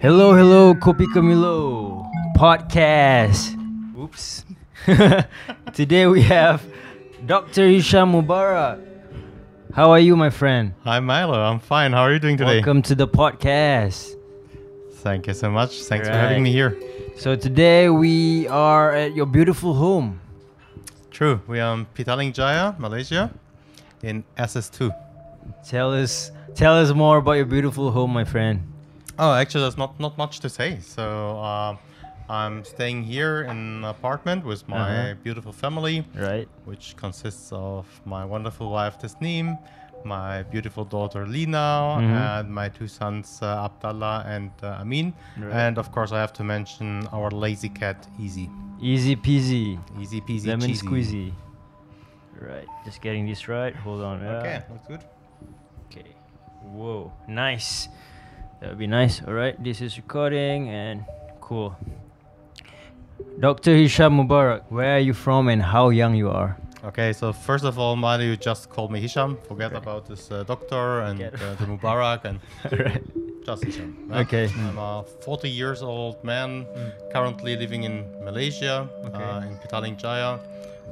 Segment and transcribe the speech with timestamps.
[0.00, 3.52] Hello, hello, Kopi Camilo podcast.
[3.98, 4.46] Oops.
[5.74, 6.64] Today we have
[7.26, 7.68] Dr.
[7.68, 8.80] Hisham Mubarak.
[9.74, 10.72] How are you, my friend?
[10.84, 11.92] Hi Milo, I'm fine.
[11.92, 12.56] How are you doing today?
[12.64, 14.16] Welcome to the podcast.
[15.04, 15.82] Thank you so much.
[15.82, 16.80] Thanks for having me here.
[17.16, 20.18] So today we are at your beautiful home.
[21.10, 23.30] True, we are in Petaling Jaya, Malaysia,
[24.02, 24.96] in SS2.
[25.68, 28.69] Tell us, tell us more about your beautiful home, my friend.
[29.18, 30.78] Oh, actually, there's not not much to say.
[30.80, 31.76] So uh,
[32.28, 34.76] I'm staying here in an apartment with my
[35.10, 35.14] Uh-huh.
[35.24, 36.48] beautiful family, Right.
[36.64, 39.58] which consists of my wonderful wife Tasniem,
[40.04, 42.16] my beautiful daughter Lina, Mhm.
[42.40, 45.12] and my two sons uh, Abdallah and uh, Amin.
[45.36, 45.52] Right.
[45.66, 48.48] And of course, I have to mention our lazy cat Easy.
[48.80, 50.86] Easy peasy, Easy peasy, lemon cheesy.
[50.86, 51.32] squeezy.
[52.40, 52.66] Right.
[52.86, 53.74] Just getting this right.
[53.84, 54.22] Hold on.
[54.24, 54.72] Okay, Yeah.
[54.72, 55.04] looks good.
[55.90, 56.14] Okay.
[56.62, 57.12] Whoa.
[57.28, 57.88] Nice.
[58.60, 59.22] That would be nice.
[59.26, 59.56] All right.
[59.62, 61.04] This is recording and
[61.40, 61.76] cool.
[63.38, 63.74] Dr.
[63.76, 66.56] Hisham Mubarak, where are you from and how young you are?
[66.82, 69.36] Okay, so first of all, Milo, you just called me Hisham.
[69.46, 72.40] Forget about this uh, doctor and uh, the Mubarak and
[72.80, 73.02] right.
[73.44, 74.06] just Hisham.
[74.08, 74.18] yeah?
[74.20, 74.48] Okay.
[74.56, 76.66] I'm a 40 years old man,
[77.12, 79.22] currently living in Malaysia, Okay.
[79.22, 80.38] uh, in Petaling Jaya,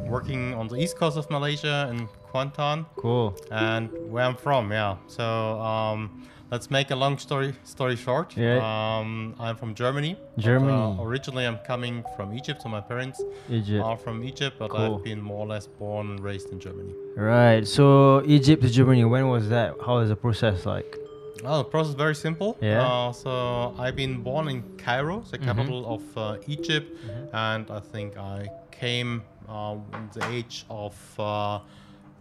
[0.07, 3.35] working on the east coast of Malaysia in Kuantan, Cool.
[3.51, 4.71] and where I'm from.
[4.71, 4.97] Yeah.
[5.07, 5.25] So
[5.61, 8.37] um, let's make a long story story short.
[8.37, 8.59] Yeah.
[8.59, 10.17] Um, I'm from Germany.
[10.37, 10.73] but, Germany.
[10.73, 13.85] uh, originally, I'm coming from Egypt, so my parents Egypt.
[13.85, 14.97] are from Egypt, but Cool.
[14.97, 16.93] I've been more or less born and raised in Germany.
[17.17, 17.67] Right.
[17.67, 19.05] So Egypt to Germany.
[19.05, 19.75] When was that?
[19.85, 20.97] How is the process like?
[21.45, 22.57] Oh, the process is very simple.
[22.61, 22.83] Yeah.
[22.87, 25.45] Uh, so I've been born in Cairo, the Mhm.
[25.45, 27.29] capital of uh, Egypt, Mhm.
[27.33, 31.59] and I think I came uh, at the age of uh,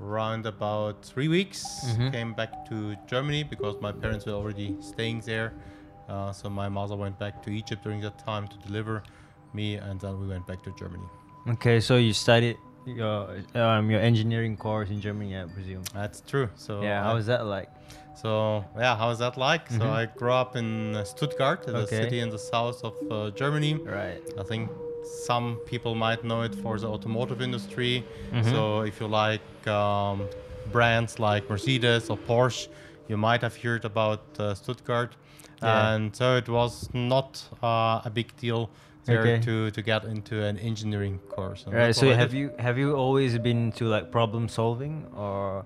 [0.01, 1.63] around about three weeks.
[1.87, 2.11] Mhm.
[2.11, 5.53] Came back to Germany because my parents were already staying there.
[6.09, 9.03] Uh, so my mother went back to Egypt during that time to deliver
[9.53, 11.07] me, and then we went back to Germany.
[11.49, 11.79] Okay.
[11.79, 15.83] So you studied your um your engineering course in Germany, I presume.
[15.93, 16.49] That's true.
[16.55, 17.01] So yeah.
[17.01, 17.69] I- How was that like?
[18.15, 19.69] So yeah, how was that like?
[19.69, 19.89] So Mhm.
[20.01, 22.03] I grew up in Stuttgart, the Okay.
[22.03, 23.73] city in the south of uh, Germany.
[23.75, 24.21] Right.
[24.39, 24.69] I think
[25.03, 28.03] some people might know it for the automotive industry.
[28.31, 28.51] Mhm.
[28.51, 30.29] So if you like um,
[30.71, 32.67] brands like Mercedes or Porsche,
[33.07, 35.15] you might have heard about uh, Stuttgart.
[35.61, 35.95] Yeah.
[35.95, 38.69] And so it was not uh, a big deal
[39.05, 39.39] there Okay.
[39.45, 41.63] to, to get into an engineering course.
[41.65, 41.95] And Right.
[41.95, 45.65] So have you have you always been to like problem solving or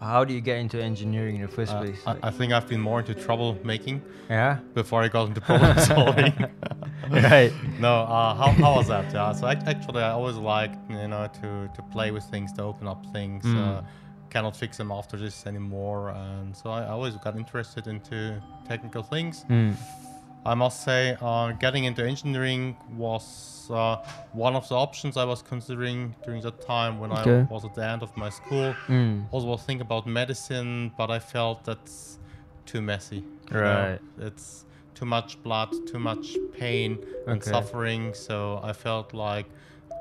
[0.00, 2.00] how do you get into engineering in the first Uh, place?
[2.06, 4.00] I, Like- I think I've been more into troublemaking
[4.30, 4.58] yeah.
[4.74, 6.34] before I got into problem solving.
[7.10, 7.52] Right.
[7.80, 9.12] No, uh, how, how was that?
[9.12, 12.62] Yeah, so ac- actually, I always liked you know to, to play with things, to
[12.62, 13.44] open up things.
[13.44, 13.78] Mm.
[13.78, 13.82] Uh,
[14.30, 19.44] cannot fix them after this anymore, and so I always got interested into technical things.
[19.48, 19.74] Mm.
[20.46, 23.96] I must say, uh, getting into engineering was uh,
[24.32, 27.40] one of the options I was considering during that time when Okay.
[27.40, 28.74] I was at the end of my school.
[28.88, 29.26] Mm.
[29.30, 32.18] Also, was thinking about medicine, but I felt that's
[32.64, 33.24] too messy.
[33.50, 33.62] you know.
[33.62, 33.98] Right.
[34.18, 37.50] It's too much blood, too much pain and Okay.
[37.50, 38.14] suffering.
[38.14, 39.46] So I felt like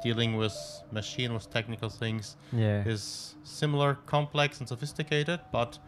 [0.04, 0.56] dealing with
[0.92, 2.84] machine with technical things Yeah.
[2.86, 5.80] is similar, complex and sophisticated, but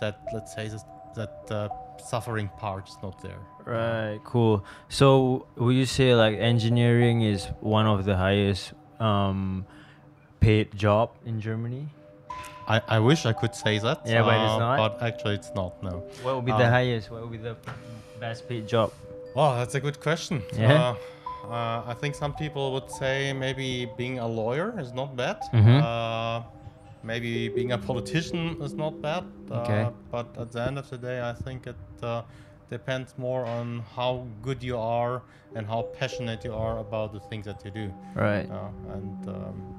[0.00, 0.84] that let's say that
[1.14, 1.68] that uh,
[2.00, 3.38] suffering part is not there.
[3.64, 4.64] Right, cool.
[4.88, 9.66] So, would you say like engineering is one of the highest um,
[10.40, 11.88] paid job in Germany?
[12.66, 14.02] I, I wish I could say that.
[14.06, 14.76] Yeah, but it's uh, not?
[14.98, 15.82] But actually, it's not.
[15.82, 16.02] No.
[16.22, 17.10] What would be the Um, highest?
[17.10, 17.56] What would be the
[18.20, 18.92] best paid job?
[19.34, 20.42] Well, that's a good question.
[20.54, 20.94] Yeah.
[21.44, 25.38] Uh, uh, I think some people would say maybe being a lawyer is not bad.
[25.54, 25.80] Mhm.
[27.02, 29.24] Uh, maybe being a politician is not bad.
[29.50, 29.82] Okay.
[29.82, 32.22] Uh, but at the end of the day, I think it uh,
[32.70, 35.22] depends more on how good you are
[35.54, 37.92] and how passionate you are about the things that you do.
[38.14, 38.50] Right.
[38.50, 39.74] Uh, and um,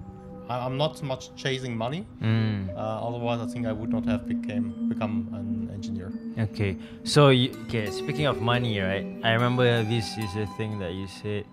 [0.49, 2.05] I, I'm not so much chasing money.
[2.21, 2.69] Mm.
[2.75, 6.11] Uh, otherwise, I think I would not have became become an engineer.
[6.37, 6.77] Okay.
[7.03, 7.91] So, you, okay.
[7.91, 9.05] Speaking of money, right?
[9.23, 11.45] I remember this is a thing that you said.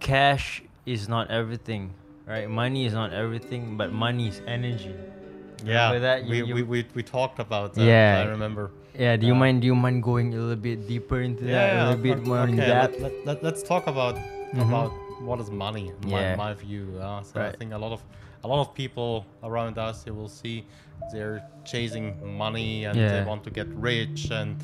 [0.00, 1.94] Cash is not everything,
[2.26, 2.48] right?
[2.48, 4.94] Money is not everything, but money is energy.
[5.64, 6.24] Yeah, that?
[6.26, 7.84] we, You- you- we, we, we talked about that.
[7.84, 8.24] Yeah.
[8.26, 8.70] I remember.
[8.98, 9.16] Yeah.
[9.16, 9.60] Do you Uh, mind?
[9.62, 11.76] Do you mind going a little bit deeper into that?
[11.76, 13.00] A little bit o- more in okay, depth.
[13.00, 14.68] Let, let, let, us talk about Mhm.
[14.68, 14.90] about
[15.22, 15.92] what is money.
[16.02, 16.34] In Yeah.
[16.36, 16.98] my, my view.
[17.00, 18.02] Uh, so I think a lot of
[18.44, 20.66] a lot of people around us, you will see,
[21.12, 23.08] they're chasing money and Yeah.
[23.20, 24.56] they want to get rich and.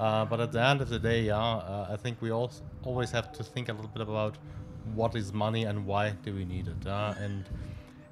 [0.00, 3.12] Uh, but at the end of the day, yeah, uh, I think we also always
[3.12, 4.34] have to think a little bit about
[4.94, 6.86] what is money and why do we need it.
[6.86, 7.44] Uh, and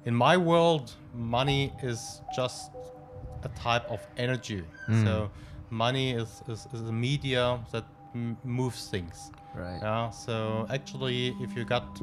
[0.05, 2.71] in my world, money is just
[3.43, 4.63] a type of energy.
[4.89, 5.03] Mm.
[5.03, 5.31] So
[5.69, 7.85] money is, is, is a media that
[8.15, 9.31] m- moves things.
[9.55, 9.79] Right.
[9.81, 10.09] Yeah.
[10.11, 12.01] So actually, if you got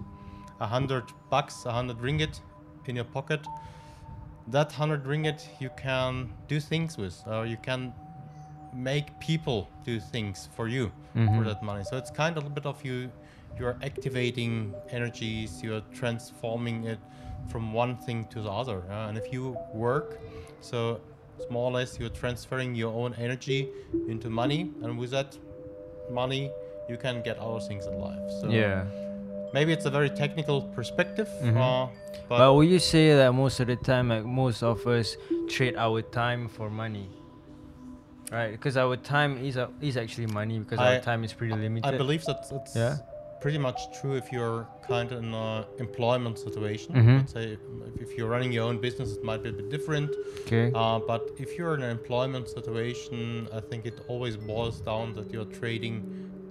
[0.60, 2.40] a hundred bucks, a hundred ringgit
[2.86, 3.46] in your pocket,
[4.48, 7.92] that hundred ringgit you can do things with, or you can
[8.74, 11.36] make people do things for you Mhm.
[11.38, 11.84] for that money.
[11.84, 13.10] So it's kind of a bit of you.
[13.58, 15.62] You're activating energies.
[15.62, 16.98] You're transforming it
[17.50, 18.82] from one thing to the other.
[18.88, 19.08] yeah.
[19.08, 20.18] and if you work,
[20.60, 21.00] so
[21.38, 23.68] it's more or less you're transferring your own energy
[24.08, 25.36] into money, and with that
[26.10, 26.50] money
[26.88, 28.30] you can get other things in life.
[28.40, 28.84] So Yeah.
[29.54, 31.56] maybe it's a very technical perspective, Mhm.
[31.56, 31.86] uh,
[32.28, 35.16] but, But would you say that most of the time, like most of us
[35.48, 37.08] trade our time for money?
[38.30, 41.54] Right, because our time is a, is actually money because I- our time is pretty
[41.54, 41.94] limited.
[41.94, 42.44] I believe that
[42.74, 42.96] Yeah.
[43.40, 46.90] Pretty much true if you're kind of in an employment situation.
[46.94, 47.16] Mhm.
[47.18, 47.60] Let's say if,
[48.04, 50.10] if you're running your own business, it might be a bit different.
[50.42, 50.72] Okay.
[50.74, 55.32] Uh, but if you're in an employment situation, I think it always boils down that
[55.32, 55.94] you're trading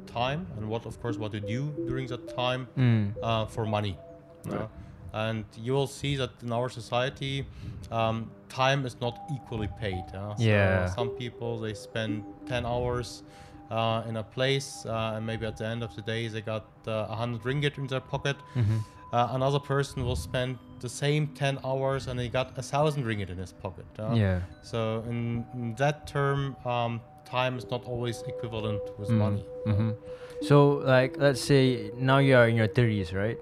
[0.05, 3.13] time and what, of course, what you do during that time Mm.
[3.21, 3.97] uh, for money.
[4.45, 4.61] Right.
[4.61, 4.67] Uh,
[5.13, 7.45] and you will see that in our society,
[7.91, 10.03] um, time is not equally paid.
[10.13, 10.85] uh, so Yeah.
[10.99, 13.23] Some people they spend 10 hours
[13.71, 16.65] uh, in a place, uh, and maybe at the end of the day they got
[16.87, 18.37] uh, 100 ringgit in their pocket.
[18.55, 18.79] Mhm.
[19.13, 23.29] Uh, another person will spend the same 10 hours and he got a thousand ringgit
[23.29, 23.85] in his pocket.
[23.99, 24.13] uh.
[24.13, 24.41] Yeah.
[24.63, 29.17] So in, in that term, um, time is not always equivalent with Mm.
[29.17, 29.45] money.
[29.65, 29.95] Mhm.
[30.41, 33.37] So, like, let's say now you are in your thirties, right?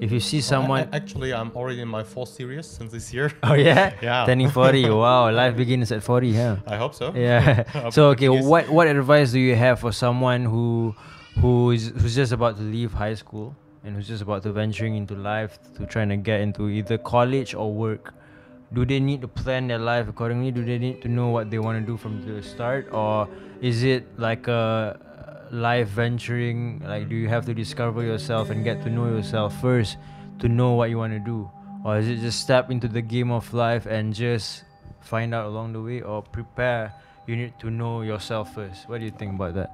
[0.00, 3.12] If you see I- someone, I- actually, I'm already in my fourth series since this
[3.14, 3.32] year.
[3.42, 4.26] oh yeah, Yeah.
[4.26, 4.88] turning forty.
[5.04, 6.56] wow, life begins at forty, huh?
[6.66, 7.12] I hope so.
[7.14, 7.90] Yeah.
[7.90, 10.94] So okay, what what advice do you have for someone who
[11.40, 13.54] who is who's just about to leave high school
[13.84, 17.54] and who's just about to venturing into life to trying to get into either college
[17.54, 18.14] or work?
[18.72, 20.50] Do they need to plan their life accordingly?
[20.50, 23.28] Do they need to know what they want to do from the start, or
[23.60, 24.98] is it like a
[25.54, 26.82] life venturing?
[26.84, 29.96] Like, do you have to discover yourself and get to know yourself first
[30.40, 31.50] to know what you want to do,
[31.84, 34.64] or is it just step into the game of life and just
[35.00, 36.92] find out along the way, or prepare?
[37.26, 38.88] You need to know yourself first.
[38.88, 39.70] What do you think about that?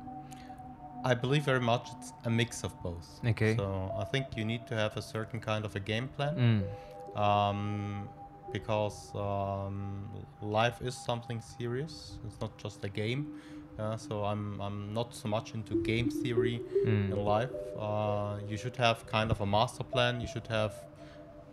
[1.03, 3.09] I believe very much it's a mix of both.
[3.25, 3.57] Okay.
[3.57, 6.37] So I think you need to have a certain kind of a game plan.
[6.37, 7.19] Mm.
[7.19, 8.09] um,
[8.53, 10.09] because um,
[10.43, 12.19] life is something serious.
[12.27, 13.41] It's not just a game.
[13.81, 17.13] Uh, so I'm I'm not so much into game theory Mm.
[17.13, 17.51] in life.
[17.79, 20.21] Uh, you should have kind of a master plan.
[20.21, 20.73] You should have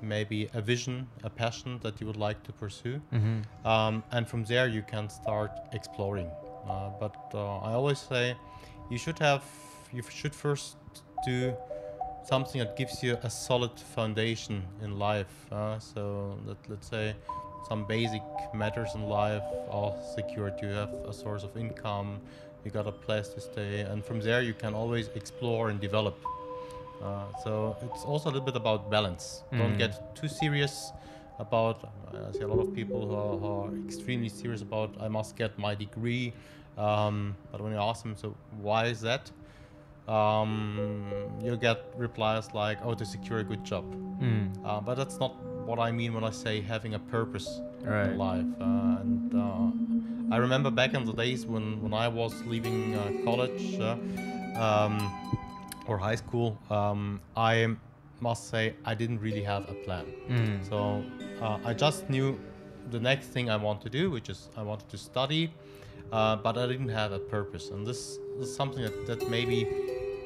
[0.01, 3.44] maybe a vision, a passion that you would like to pursue, Mhm.
[3.65, 6.29] um, and from there you can start exploring.
[6.69, 8.35] Uh, but uh, I always say
[8.91, 9.41] you should have
[9.94, 10.77] you should first
[11.25, 11.53] do
[12.30, 15.33] something that gives you a solid foundation in life.
[15.51, 17.15] Uh, so that let's say
[17.68, 18.21] some basic
[18.54, 20.54] matters in life are secured.
[20.62, 22.19] You have a source of income,
[22.63, 26.18] you got a place to stay, and from there you can always explore and develop.
[27.04, 29.44] Uh, so it's also a little bit about balance.
[29.51, 29.77] Don't Mm.
[29.77, 30.92] get too serious
[31.39, 31.77] about.
[32.30, 34.89] I see a lot of people who are, who are extremely serious about.
[35.00, 36.33] I must get my degree,
[36.77, 39.30] um, but when you ask them, so why is that?
[40.07, 40.80] Um,
[41.44, 43.83] you get replies like, "Oh, to secure a good job."
[44.21, 44.48] Mm.
[44.63, 45.33] Uh, but that's not
[45.67, 47.47] what I mean when I say having a purpose
[47.83, 48.09] Right.
[48.09, 48.45] in life.
[48.59, 53.11] Uh, and uh, I remember back in the days when, when I was leaving uh,
[53.23, 53.95] college uh,
[54.67, 54.93] um,
[55.87, 57.75] or high school, um, I
[58.19, 60.06] must say I didn't really have a plan.
[60.30, 60.68] Mm.
[60.69, 61.03] So
[61.42, 62.39] uh, I just knew
[62.92, 65.53] the next thing I want to do, which is I wanted to study,
[66.11, 67.69] uh, but I didn't have a purpose.
[67.69, 69.68] And this, is something that, that maybe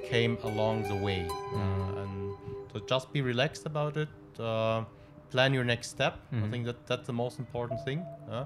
[0.05, 1.27] came along the way.
[1.55, 2.33] Uh, and
[2.71, 4.09] so just be relaxed about it.
[4.39, 4.83] Uh,
[5.31, 6.13] plan your next step.
[6.31, 6.51] I Mhm.
[6.51, 8.05] think that that's the most important thing.
[8.29, 8.45] Uh,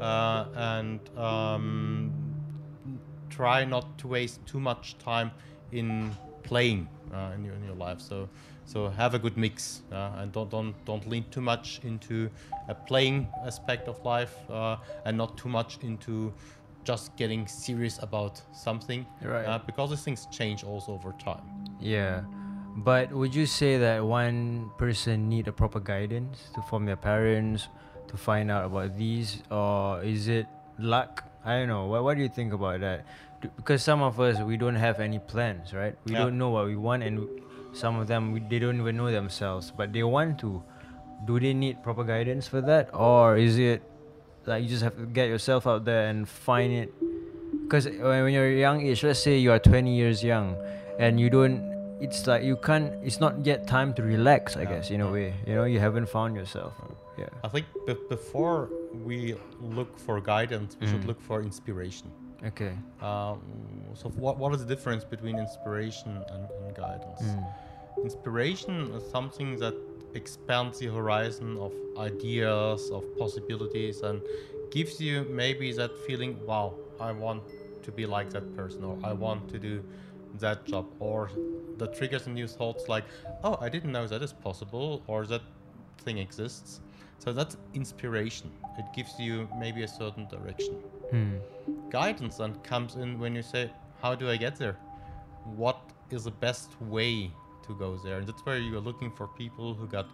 [0.00, 2.12] uh, and um,
[3.30, 5.30] try not to waste too much time
[5.72, 8.00] in playing uh, in, your, in your life.
[8.00, 8.28] So
[8.64, 12.28] so have a good mix uh, and don't don't don't lean too much into
[12.68, 16.32] a playing aspect of life uh, and not too much into
[16.84, 19.46] just getting serious about something Right.
[19.46, 21.42] uh, because these things change also over time.
[21.80, 22.22] Yeah.
[22.76, 27.68] But would you say that one person need a proper guidance to from their parents
[28.08, 30.46] to find out about these or is it
[30.78, 31.24] luck?
[31.44, 31.86] I don't know.
[31.86, 33.06] What what do you think about that?
[33.40, 35.96] Do- Because some of us we don't have any plans, right?
[36.04, 36.24] We Yeah.
[36.24, 37.26] don't know what we want and
[37.72, 40.62] some of them we, they don't even know themselves, but they want to.
[41.24, 43.82] Do they need proper guidance for that or is it
[44.44, 46.92] like you just have to get yourself out there and find it
[47.64, 50.54] because when, when you're young age let's say you are 20 years young
[51.00, 51.64] and you don't
[52.00, 55.10] it's like you can't it's not yet time to relax i Yeah, guess in a
[55.10, 56.72] way you know you haven't found yourself
[57.18, 58.68] yeah I think be- before
[59.08, 59.34] we
[59.78, 61.06] look for guidance, we should Mhm.
[61.10, 62.06] look for inspiration.
[62.50, 62.74] Okay.
[63.00, 63.40] Um,
[64.00, 67.22] so what what is the difference between inspiration and, and guidance?
[67.22, 68.04] Mm.
[68.08, 69.74] Inspiration is something that
[70.14, 71.72] expands the horizon of
[72.10, 74.20] ideas, of possibilities, and
[74.70, 77.42] gives you maybe that feeling, wow, I want
[77.86, 79.82] to be like that person, or I want to do
[80.38, 81.30] that job, or
[81.78, 83.04] that triggers new thoughts like,
[83.44, 85.42] oh, I didn't know that is possible, or that
[85.98, 86.80] thing exists.
[87.18, 88.50] So that's inspiration.
[88.78, 90.76] It gives you maybe a certain direction.
[91.12, 91.40] Mm.
[91.90, 93.70] Guidance then comes in when you say,
[94.02, 94.76] how do I get there?
[95.56, 95.78] What
[96.10, 97.30] is the best way
[97.66, 98.18] to go there?
[98.18, 100.06] And that's where you're looking for people who got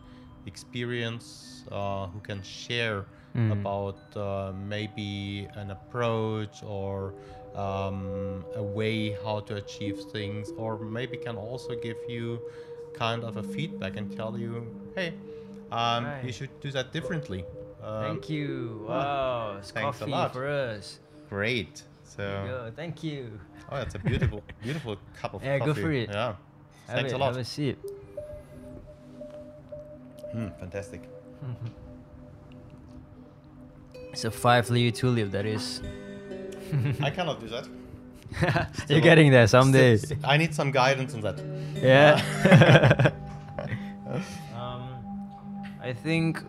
[0.47, 3.51] experience, uh, who can share Mm.
[3.51, 7.15] about uh, maybe an approach or
[7.55, 12.41] um, a way how to achieve things, or maybe can also give you
[12.95, 15.15] kind of a feedback and tell you, hey,
[15.71, 17.45] um, you should do that differently.
[17.83, 18.85] Um, Thank you.
[18.89, 20.33] Wow, it's thanks a lot.
[20.33, 21.01] for us.
[21.29, 21.83] Great.
[22.05, 22.73] So, you.
[22.77, 23.41] Thank you.
[23.71, 26.11] oh, that's a beautiful, beautiful cup of Yeah, go for it.
[26.11, 26.35] Yeah.
[26.87, 27.33] Have Thanks it, a lot.
[27.33, 27.79] Have a sip.
[30.35, 31.03] Mm, fantastic.
[34.13, 35.31] It's a five layer tulip.
[35.31, 35.81] That is.
[37.01, 37.69] I cannot do that.
[38.89, 39.99] You're getting there someday.
[40.25, 41.39] I need some guidance on that.
[41.77, 43.13] Yeah.
[44.57, 44.89] um,
[45.83, 46.43] I think,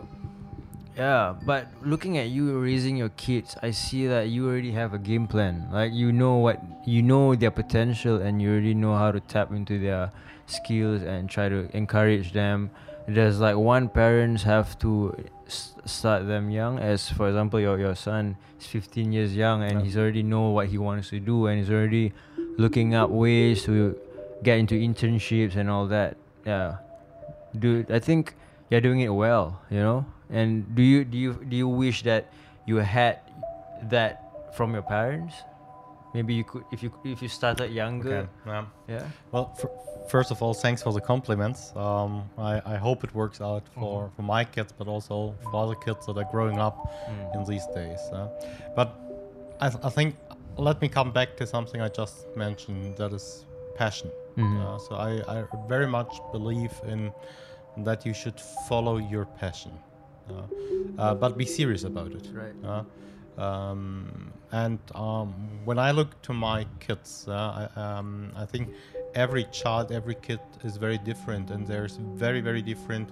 [0.96, 1.34] yeah.
[1.44, 5.26] But looking at you raising your kids, I see that you already have a game
[5.26, 5.68] plan.
[5.72, 9.50] Like you know what you know their potential, and you already know how to tap
[9.52, 10.10] into their
[10.46, 12.70] skills and try to encourage them.
[13.06, 15.14] There's like one parents have to
[15.84, 16.78] start them young.
[16.78, 19.84] As for example, your your son is 15 years young, and Yeah.
[19.84, 22.12] he's already know what he wants to do, and he's already
[22.56, 23.96] looking up ways to
[24.42, 26.16] get into internships and all that.
[26.46, 26.76] Yeah,
[27.58, 28.34] dude, I think
[28.70, 29.60] you're doing it well.
[29.70, 32.32] You know, and do you do you do you wish that
[32.64, 33.20] you had
[33.92, 35.34] that from your parents?
[36.14, 38.16] Maybe you could if you if you started younger.
[38.16, 38.28] Okay.
[38.46, 38.64] Yeah.
[38.88, 39.04] Yeah.
[39.32, 39.68] Well, f-
[40.08, 41.72] first of all, thanks for the compliments.
[41.76, 45.74] Um, I, I hope it works out for, for my kids, but also for other
[45.74, 46.76] kids that are growing up
[47.08, 47.34] Mm.
[47.36, 48.00] in these days.
[48.12, 48.28] Uh,
[48.76, 48.88] but
[49.60, 50.16] I, th- I think
[50.56, 53.44] let me come back to something I just mentioned that is
[53.76, 54.10] passion.
[54.36, 54.60] Mhm.
[54.62, 57.12] Uh, so I, I very much believe in
[57.78, 59.72] that you should follow your passion,
[60.98, 62.28] uh, but be serious about it.
[62.32, 62.84] Right.
[63.36, 65.34] Um, and um,
[65.64, 68.68] when I look to my kids, uh, I, um, I think
[69.14, 73.10] every child, every kid is very different, and there's very, very different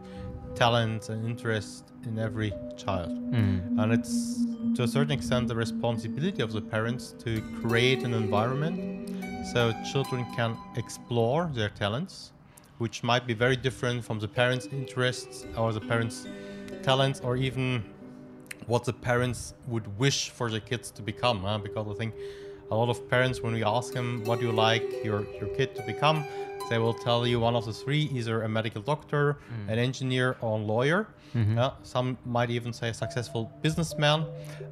[0.54, 3.10] talents and interests in every child.
[3.10, 3.82] Mm.
[3.82, 4.44] And it's
[4.76, 9.10] to a certain extent the responsibility of the parents to create an environment
[9.52, 12.32] so children can explore their talents,
[12.78, 16.26] which might be very different from the parents' interests or the parents'
[16.82, 17.84] talents, or even
[18.66, 21.40] what the parents would wish for the kids to become.
[21.40, 21.58] Huh?
[21.58, 22.14] Because I think
[22.72, 25.68] a lot of parents, when we ask them, "What do you like your your kid
[25.76, 26.18] to become?"
[26.70, 29.24] they will tell you one of the three: either a medical doctor,
[29.72, 31.00] an engineer, or a lawyer.
[31.34, 31.56] Mhm.
[31.56, 34.18] Yeah, some might even say a successful businessman.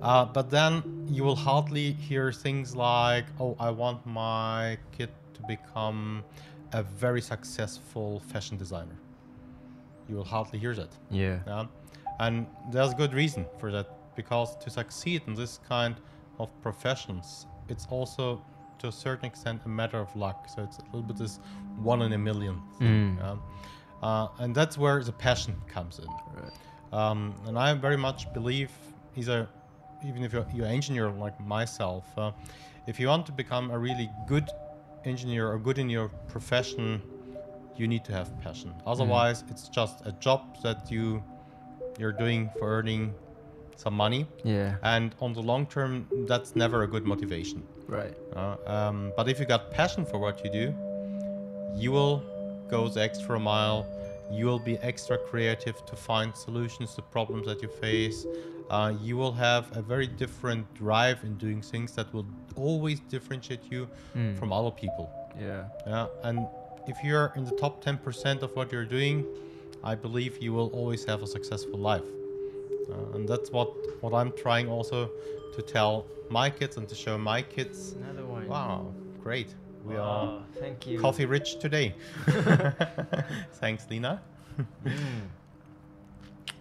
[0.03, 0.73] Uh, but then
[1.17, 6.01] you will hardly hear things like, "Oh, I want my kid to become
[6.81, 8.99] a very successful fashion designer."
[10.09, 10.93] You will hardly hear that.
[11.11, 11.39] Yeah.
[11.47, 11.67] Yeah?
[12.25, 12.35] And
[12.73, 15.95] there's good reason for that because to succeed in this kind
[16.39, 18.43] of professions, it's also
[18.81, 20.49] to a certain extent a matter of luck.
[20.49, 21.39] So it's a little bit this
[21.83, 23.19] one in a million thing.
[23.21, 23.39] Mm.
[24.03, 26.07] Uh, and that's where the passion comes in.
[26.07, 26.53] Right.
[26.93, 28.71] Um, and I very much believe,
[29.17, 29.49] either,
[30.05, 32.33] even if you're, you're an engineer like myself, uh,
[32.87, 34.49] if you want to become a really good
[35.05, 37.03] engineer or good in your profession,
[37.77, 38.75] you need to have passion.
[38.87, 41.23] Otherwise, it's just a job that you
[41.99, 43.13] you're doing for earning
[43.85, 44.77] some money, Yeah.
[44.83, 47.63] and on the long term, that's never a good motivation.
[47.89, 48.15] Right.
[48.37, 50.67] Uh, um, but if you got passion for what you do,
[51.83, 52.23] you will
[52.69, 53.81] go the extra mile.
[54.31, 58.27] You will be extra creative to find solutions to problems that you face.
[58.69, 63.65] Uh, you will have a very different drive in doing things that will always differentiate
[63.73, 64.39] you Mm.
[64.39, 65.07] from other people.
[65.41, 65.65] Yeah.
[65.87, 66.39] Yeah, and
[66.87, 69.25] if you're in the top 10% of what you're doing,
[69.83, 72.09] I believe you will always have a successful life.
[72.93, 75.11] Uh, and that's what, what I'm trying also
[75.55, 77.93] to tell my kids and to show my kids.
[77.93, 78.47] Another one.
[78.49, 78.87] Wow,
[79.23, 79.55] great.
[79.85, 81.01] We are Thank you.
[81.01, 81.95] coffee rich today.
[83.55, 84.21] Thanks, Lina.
[84.85, 84.93] Mm.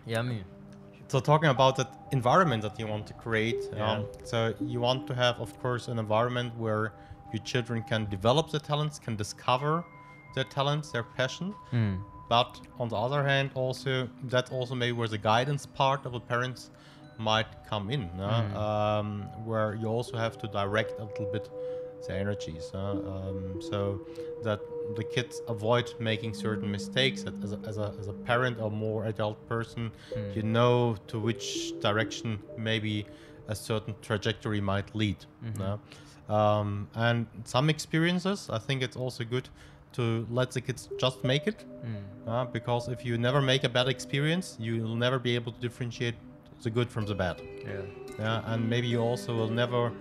[0.06, 0.44] Yummy.
[1.08, 3.92] So talking about that environment that you want to create, Yeah.
[3.92, 6.94] um, so you want to have, of course, an environment where
[7.34, 9.84] your children can develop their talents, can discover
[10.36, 11.54] their talents, their passion.
[11.74, 12.00] Mm.
[12.30, 16.20] But on the other hand, also that also maybe where the guidance part of the
[16.20, 16.70] parents
[17.18, 18.56] might come in, uh, Mm.
[18.56, 21.50] um, where you also have to direct a little bit
[22.08, 22.80] the energies, uh,
[23.14, 24.00] um, so
[24.44, 24.62] that
[24.96, 27.24] the kids avoid making certain mistakes.
[27.24, 30.36] That as a, as a, as a parent or more adult person, Mm.
[30.36, 33.06] you know to which direction maybe
[33.48, 35.18] a certain trajectory might lead.
[35.44, 35.62] Mhm.
[35.62, 35.78] uh.
[36.34, 39.50] Um, and some experiences, I think it's also good
[39.94, 42.04] to let the kids just make it Mm.
[42.28, 46.16] uh, because if you never make a bad experience, you'll never be able to differentiate
[46.64, 47.42] the good from the bad.
[47.66, 47.82] Yeah.
[48.20, 49.92] Yeah, and maybe you also will never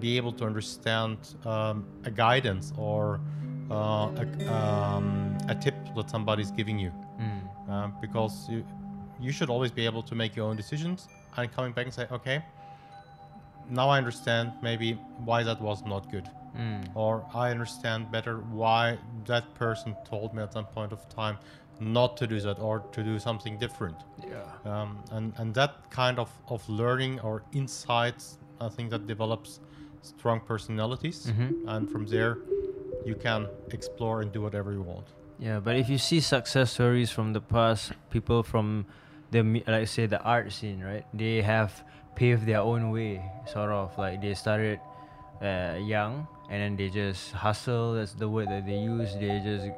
[0.00, 3.20] be able to understand um, a guidance or
[3.70, 7.40] uh, a, um, a tip that somebody's giving you, Mm.
[7.70, 8.64] uh, because you
[9.20, 12.06] you should always be able to make your own decisions and coming back and say,
[12.10, 12.42] okay,
[13.70, 14.92] now I understand maybe
[15.24, 16.88] why that was not good Mm.
[16.94, 21.38] or I understand better why that person told me at some point of time
[21.80, 23.96] not to do that or to do something different.
[24.26, 24.42] Yeah.
[24.64, 29.60] Um, and, and that kind of, of learning or insights, I think that develops
[30.02, 31.26] strong personalities.
[31.26, 31.64] Mhm.
[31.66, 32.38] And from there,
[33.04, 35.06] you can explore and do whatever you want.
[35.38, 38.86] Yeah, but if you see success stories from the past, people from
[39.30, 41.04] the like say the art scene, right?
[41.12, 41.84] They have
[42.14, 43.22] paved their own way,
[43.52, 44.80] sort of like they started
[45.42, 47.94] uh, young and then they just hustle.
[47.94, 49.14] That's the word that they use.
[49.14, 49.68] They just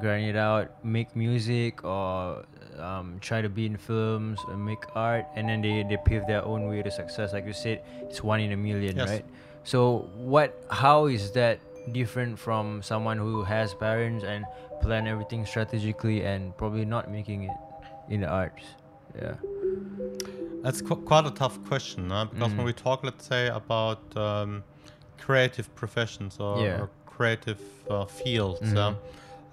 [0.00, 2.44] grind it out, make music or
[2.78, 6.44] um, try to be in films or make art, and then they they pave their
[6.44, 7.32] own way to success.
[7.32, 9.08] Like you said, it's one in a million, Yes.
[9.08, 9.24] right?
[9.64, 10.54] So what?
[10.70, 11.58] How is that
[11.92, 14.44] different from someone who has parents and
[14.82, 17.56] plan everything strategically and probably not making it
[18.10, 18.62] in the arts?
[19.16, 19.34] Yeah.
[20.62, 22.26] That's qu- quite a tough question, huh?
[22.26, 22.56] because Mm.
[22.58, 24.62] when we talk, let's say, about um,
[25.18, 26.80] creative professions or, Yeah.
[26.82, 28.96] or creative uh, fields, Mhm.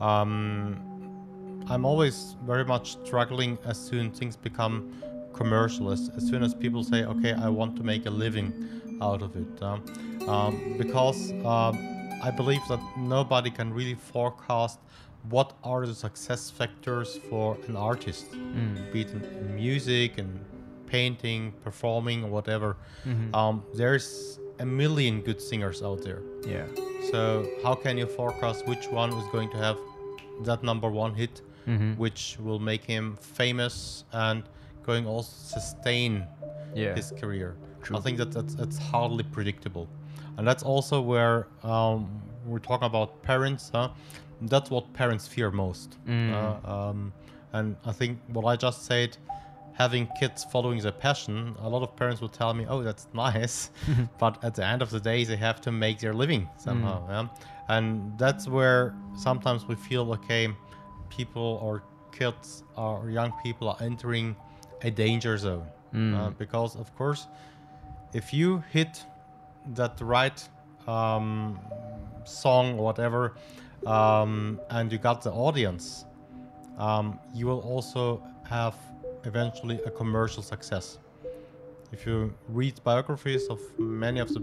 [0.01, 0.79] uh, um,
[1.69, 4.83] I'm always very much struggling as soon things become
[5.33, 8.51] commercial, as, as soon as people say, okay, I want to make a living
[9.01, 9.61] out of it.
[9.63, 9.81] um,
[10.27, 11.77] um, because um,
[12.21, 14.79] I believe that nobody can really forecast
[15.29, 18.91] what are the success factors for an artist Mm.
[18.91, 20.39] be it in music and
[20.87, 22.75] painting, performing, or whatever.
[23.05, 23.33] Mhm.
[23.33, 26.21] Um, there's a million good singers out there.
[26.47, 26.65] Yeah.
[27.11, 29.77] So how can you forecast which one is going to have
[30.43, 31.97] that number one hit, Mhm.
[31.97, 34.43] which will make him famous and
[34.85, 36.25] going also sustain
[36.75, 36.95] Yeah.
[36.95, 37.55] his career?
[37.81, 37.97] True.
[37.97, 39.87] I think that that's, that's hardly predictable,
[40.37, 43.69] and that's also where um, we're talking about parents.
[43.73, 43.89] Huh?
[44.41, 45.97] That's what parents fear most.
[46.07, 46.31] Mm.
[46.33, 47.13] Uh, um,
[47.53, 49.17] and I think what I just said,
[49.73, 53.71] having kids following their passion, a lot of parents will tell me, "Oh, that's nice,"
[54.19, 57.05] but at the end of the day, they have to make their living somehow.
[57.07, 57.09] Mm.
[57.09, 57.27] Yeah?
[57.69, 60.49] And that's where sometimes we feel okay,
[61.09, 64.35] people or kids or young people are entering
[64.83, 66.15] a danger zone Mm.
[66.17, 67.27] uh, because, of course,
[68.13, 69.05] if you hit
[69.75, 70.49] that right
[70.87, 71.59] um,
[72.25, 73.33] song or whatever,
[73.85, 76.05] um, and you got the audience,
[76.79, 78.75] um, you will also have
[79.25, 80.97] eventually a commercial success.
[81.91, 84.39] If you read biographies of many of the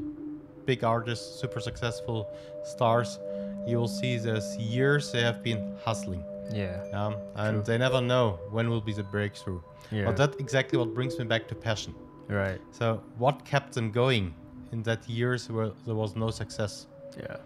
[0.66, 2.28] big artists, super successful
[2.64, 3.18] stars,
[3.66, 6.82] you will see there's years they have been hustling, Yeah.
[6.92, 7.62] um, and True.
[7.64, 9.60] they never know when will be the breakthrough.
[9.90, 10.04] Yeah.
[10.06, 11.94] But that's exactly what brings me back to passion.
[12.28, 12.60] right.
[12.70, 14.32] So, what kept them going
[14.72, 16.86] in that years where there was no success?
[17.18, 17.36] Yeah.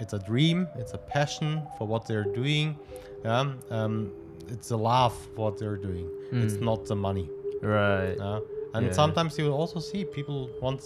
[0.00, 2.76] It's a dream, it's a passion for what they're doing.
[3.24, 3.52] Yeah?
[3.70, 4.10] Um,
[4.54, 6.06] it's a love what they're doing.
[6.44, 6.68] It's Mm.
[6.70, 7.26] not the money.
[7.62, 8.16] Right.
[8.28, 8.40] uh,
[8.74, 8.92] and Yeah.
[9.02, 10.38] sometimes you will also see people
[10.68, 10.84] once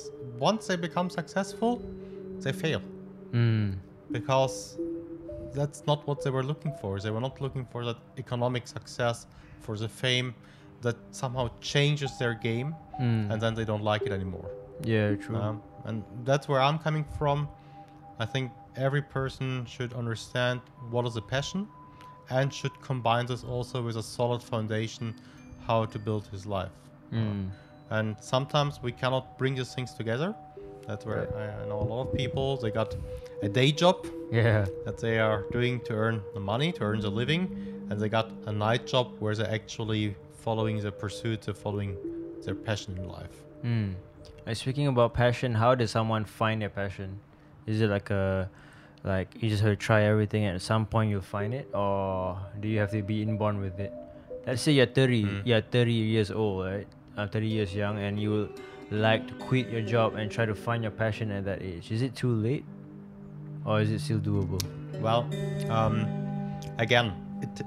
[0.48, 1.72] once they become successful,
[2.44, 2.80] they fail
[3.32, 3.68] Mm.
[4.16, 4.56] because
[5.58, 6.90] that's not what they were looking for.
[7.04, 9.26] They were not looking for that economic success,
[9.64, 10.28] for the fame
[10.84, 12.68] that somehow changes their game,
[13.00, 13.30] Mm.
[13.30, 14.48] and then they don't like it anymore.
[14.94, 15.08] yeah.
[15.24, 15.36] True.
[15.42, 15.56] Um,
[15.88, 15.96] and
[16.28, 17.38] that's where I'm coming from.
[18.24, 20.60] I think every person should understand
[20.92, 21.60] what is a passion
[22.30, 25.14] and should combine this also with a solid foundation
[25.66, 26.70] how to build his life.
[27.12, 27.48] Mm.
[27.90, 30.34] And sometimes we cannot bring these things together.
[30.86, 32.94] That's where I, I know a lot of people, they got
[33.42, 34.66] a day job Yeah.
[34.84, 37.42] that they are doing to earn the money, to earn the living,
[37.90, 40.14] and they got a night job where they're actually
[40.44, 41.96] following their pursuit, they're following
[42.44, 43.36] their passion in life.
[43.64, 43.94] Mm.
[44.54, 47.20] Speaking about passion, how does someone find their passion?
[47.66, 48.48] Is it like a
[49.04, 52.38] like you just have to try everything and at some point you'll find it or
[52.60, 53.92] do you have to be inborn with it?
[54.46, 55.42] Let's say you're 30, Mm.
[55.44, 56.86] you're 30 years old, right?
[57.16, 58.48] Uh, 30 years young and you
[58.90, 61.90] like to quit your job and try to find your passion at that age.
[61.92, 62.64] Is it too late?
[63.64, 64.62] Or is it still doable?
[65.00, 65.28] Well,
[65.68, 66.06] um,
[66.78, 67.62] again, it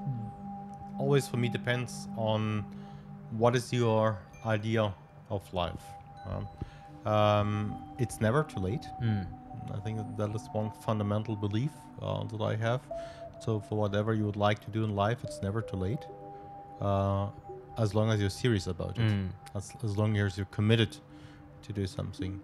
[0.97, 2.65] always for me depends on
[3.37, 4.93] what is your idea
[5.29, 5.83] of life.
[6.27, 8.85] Um, um, it's never too late.
[9.03, 9.27] Mm.
[9.73, 11.71] I think that, is one fundamental belief
[12.01, 12.81] uh, that I have.
[13.39, 16.03] So for whatever you would like to do in life, it's never too late.
[16.79, 17.27] Uh,
[17.77, 19.29] as long as you're serious about it, Mm.
[19.55, 20.97] as, as long as you're committed
[21.63, 22.39] to do something.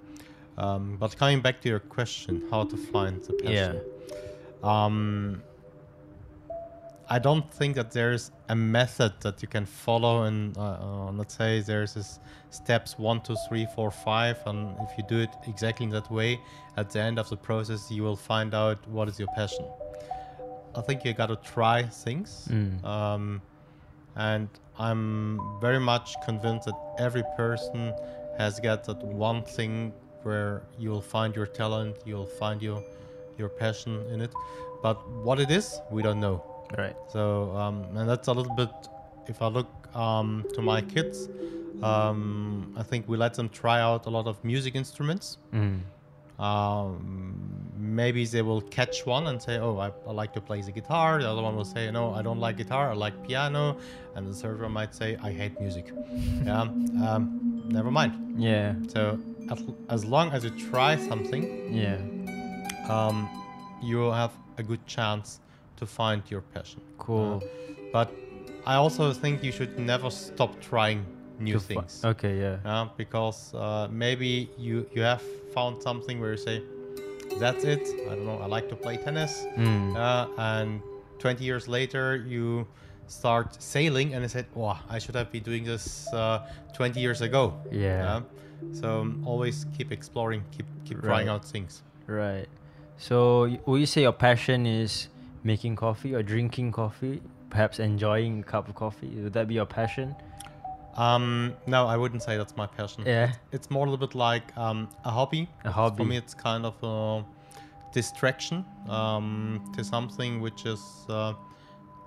[0.57, 3.81] Um, but coming back to your question, how to find the passion.
[4.63, 5.43] Um,
[7.09, 11.35] I don't think that there's a method that you can follow, and uh, uh, let's
[11.37, 15.85] say there's this steps one, two, three, four, five, and if you do it exactly
[15.85, 16.39] in that way,
[16.75, 19.65] at the end of the process, you will find out what is your passion.
[20.75, 22.83] I think you got to try things, Mm.
[22.83, 23.41] um,
[24.15, 27.93] and I'm very much convinced that every person
[28.37, 29.93] has got that one thing
[30.23, 32.83] where you'll find your talent, you'll find your
[33.37, 34.33] your passion in it.
[34.83, 36.43] But what it is, we don't know.
[36.77, 36.95] Right.
[37.09, 38.69] So, um, and that's a little bit.
[39.27, 41.29] If I look um, to my kids,
[41.83, 45.37] um, I think we let them try out a lot of music instruments.
[45.53, 45.81] Mm.
[46.39, 50.71] Um, maybe they will catch one and say, "Oh, I, I like to play the
[50.71, 52.91] guitar." The other one will say, "No, I don't like guitar.
[52.91, 53.77] I like piano,"
[54.15, 55.91] and the third one might say, "I hate music."
[56.45, 58.35] yeah, um, never mind.
[58.37, 58.75] Yeah.
[58.87, 61.97] So, as, as long as you try something, Yeah.
[62.93, 63.27] um,
[63.81, 65.39] you will have a good chance
[65.77, 66.81] to find your passion.
[66.97, 67.41] Cool.
[67.43, 67.47] Uh,
[67.93, 68.11] but
[68.65, 71.05] I also think you should never stop trying
[71.39, 72.01] new things.
[72.03, 72.39] okay.
[72.39, 72.57] Yeah.
[72.65, 75.21] Uh, because uh, maybe you you have
[75.53, 76.61] found something where you say,
[77.39, 78.39] "That's it." I don't know.
[78.41, 79.95] I like to play tennis, Mm.
[79.95, 80.81] uh, and
[81.19, 82.65] 20 years later you
[83.07, 86.39] start sailing, and I said, "Wow, I should have been doing this uh,
[86.73, 88.21] 20 years ago." Yeah.
[88.73, 91.33] So um, always keep exploring, keep keep trying Right.
[91.33, 91.83] out things.
[92.07, 92.47] Right.
[92.97, 95.07] So, would you say your passion is
[95.47, 97.21] making coffee or drinking coffee?
[97.49, 99.07] Perhaps enjoying a cup of coffee.
[99.23, 100.13] Would that be your passion?
[100.97, 103.03] Um, no, I wouldn't say that's my passion.
[103.05, 103.31] Yeah.
[103.51, 105.47] It's more a little bit like um, a hobby.
[105.63, 105.97] A hobby.
[105.97, 107.23] For me, it's kind of a
[107.93, 111.33] distraction um, to something which is uh,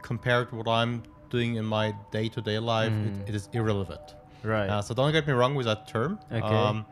[0.02, 2.92] compared to what I'm doing in my day-to-day life.
[2.92, 3.22] Mm.
[3.22, 4.14] It, it is irrelevant.
[4.42, 4.68] Right.
[4.68, 6.18] Uh, so don't get me wrong with that term.
[6.30, 6.42] Okay.
[6.42, 6.84] Um,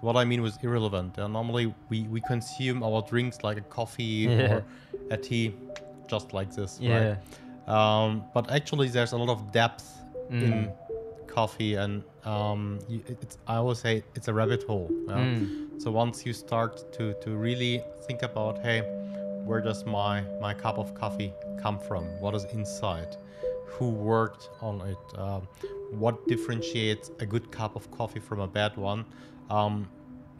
[0.00, 1.18] what I mean was irrelevant.
[1.18, 4.54] Uh, normally, we, we consume our drinks like a coffee Yeah.
[4.54, 4.64] or
[5.10, 5.54] a tea,
[6.08, 6.78] just like this.
[6.80, 7.16] yeah.
[7.66, 7.68] Right?
[7.68, 9.84] Um, but actually, there's a lot of depth
[10.30, 11.26] in Mm.
[11.26, 14.88] coffee, and um, it's, I always say it's a rabbit hole.
[15.08, 15.14] yeah?
[15.16, 15.80] Mm.
[15.82, 18.80] So once you start to, to really think about, hey,
[19.44, 22.04] where does my, my cup of coffee come from?
[22.20, 23.16] What is inside?
[23.66, 25.18] Who worked on it?
[25.18, 25.48] Um,
[25.90, 29.04] what differentiates a good cup of coffee from a bad one?
[29.50, 29.88] Um,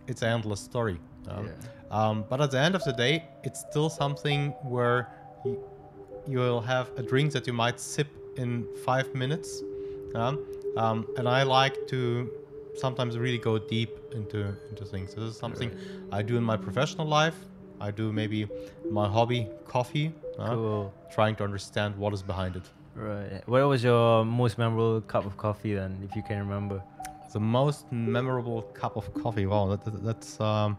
[0.07, 0.99] it's an endless story.
[1.29, 1.51] Um,
[1.91, 5.09] um, but at the end of the day, it's still something where
[5.45, 5.63] you,
[6.27, 9.63] you will have a drink that you might sip in five minutes.
[10.15, 10.45] Um,
[10.77, 12.31] um, and I like to
[12.77, 15.15] sometimes really go deep into into things.
[15.15, 15.71] This is something
[16.13, 17.37] I do in my professional life.
[17.81, 18.49] I do maybe
[18.91, 20.95] my hobby, coffee, uh, Cool.
[21.13, 22.63] trying to understand what is behind it.
[22.95, 23.43] Right.
[23.47, 26.81] What was your most memorable cup of coffee then, if you can remember?
[27.33, 29.47] The most memorable cup of coffee.
[29.47, 30.79] Wow, that, that- that's um,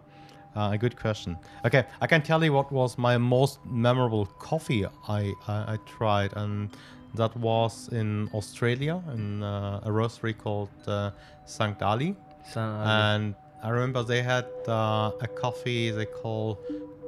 [0.56, 1.38] uh, a good question.
[1.66, 6.34] Okay, I can tell you what was my most memorable coffee I, I, I tried,
[6.36, 6.70] and
[7.16, 11.12] that was in Australia in uh, a roastery called uh,
[11.46, 11.82] St.
[11.82, 12.16] Ali.
[12.56, 16.60] And I remember they had uh, a coffee they call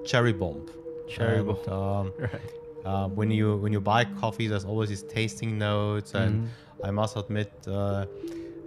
[0.06, 0.66] Cherry Bomb.
[1.10, 1.70] Cherry And, Bomb.
[1.70, 2.86] Um, right.
[2.86, 6.50] uh, when you when you buy coffee, there's always these tasting notes, and
[6.84, 8.06] I must admit, uh,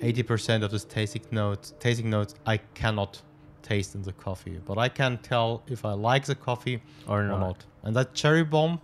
[0.02, 3.20] 80% of these tasting notes, tasting notes, I cannot
[3.62, 7.28] taste in the coffee, but I can tell if I like the coffee Or or
[7.28, 7.40] not.
[7.40, 7.64] not.
[7.84, 8.80] And that cherry bomb,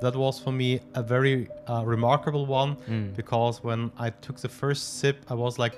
[0.00, 3.14] that was for me a very uh, remarkable one Mm.
[3.16, 5.74] because when I took the first sip, I was like,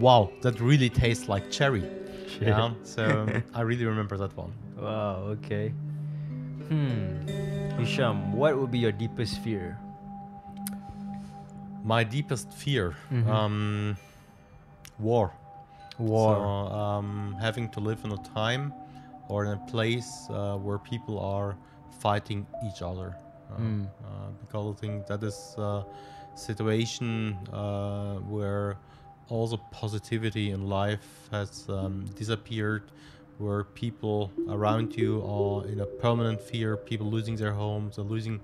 [0.00, 1.84] "Wow, that really tastes like cherry."
[2.28, 2.48] Shit.
[2.48, 4.52] Yeah, so I really remember that one.
[4.76, 5.72] Wow, okay.
[6.68, 7.26] Hmm.
[7.78, 9.76] Hisham, what would be your deepest fear?
[11.84, 13.28] My deepest fear, Mhm.
[13.28, 13.96] um,
[14.98, 15.32] war.
[15.98, 16.34] War.
[16.34, 18.72] So, um, having to live in a time
[19.28, 21.56] or in a place uh, where people are
[22.00, 23.16] fighting each other.
[23.50, 23.86] Uh, Mm.
[23.86, 25.84] uh, because I think that is a
[26.34, 28.76] situation uh, where
[29.28, 32.82] all the positivity in life has um, disappeared,
[33.38, 38.40] where people around you are in a permanent fear, people losing their homes, or losing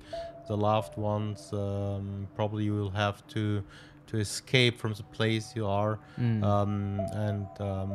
[0.49, 1.53] the loved ones.
[1.53, 3.63] Um, probably you will have to
[4.11, 6.43] to escape from the place you are Mm.
[6.53, 7.93] um, and um,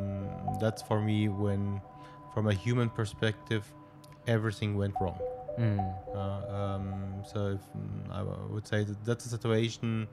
[0.61, 1.81] that's for me when
[2.33, 3.63] from a human perspective
[4.27, 5.19] everything went wrong
[5.59, 5.79] Mm.
[6.13, 6.85] uh, um,
[7.31, 10.05] so if, mm, I w- would say that that's a situation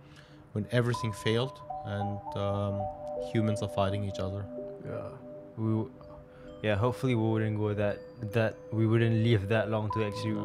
[0.52, 2.74] when everything failed and um,
[3.32, 4.44] humans are fighting each other.
[4.86, 5.08] Yeah.
[5.56, 5.90] We, w-
[6.62, 6.76] yeah.
[6.76, 7.96] Hopefully, we wouldn't go that
[8.38, 10.36] that we wouldn't live that long to actually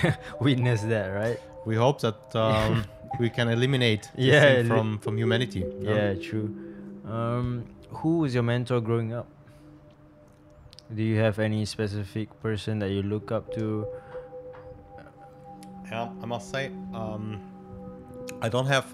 [0.46, 1.38] witness that, right?
[1.66, 2.16] We hope that
[2.46, 2.86] um,
[3.18, 5.64] we can eliminate Yeah, from from humanity.
[5.80, 6.50] Yeah, true.
[7.06, 9.26] Um, who was your mentor growing up?
[10.94, 13.86] Do you have any specific person that you look up to?
[15.90, 17.40] Yeah, I must say, um,
[18.42, 18.86] I don't have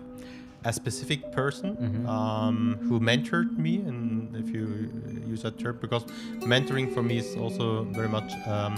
[0.65, 2.09] a specific person Mhm.
[2.09, 4.91] um, who mentored me, and if you
[5.29, 6.05] use that term, because
[6.47, 8.75] mentoring for me is also very much um,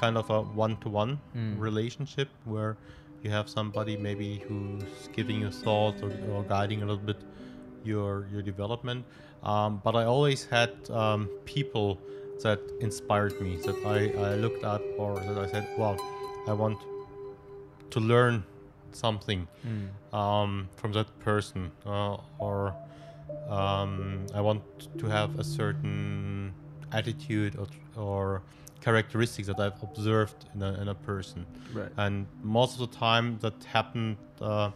[0.00, 1.60] kind of a one-to-one Mm.
[1.60, 2.76] relationship where
[3.22, 7.16] you have somebody maybe who's giving you thoughts or, or guiding a little bit
[7.84, 9.04] your your development.
[9.42, 11.98] Um, but I always had um, people
[12.42, 15.96] that inspired me, that I, I looked at, or that I said, "Wow,
[16.48, 16.78] I want
[17.90, 18.44] to learn
[18.92, 19.88] something Mm.
[20.16, 22.74] um, from that person, uh, or
[23.48, 24.62] um, I want
[24.98, 26.52] to have a certain
[26.92, 28.42] attitude or, or
[28.80, 31.46] characteristics that I've observed in a, in a person.
[31.72, 31.90] Right.
[31.96, 34.70] And most of the time, that happened uh,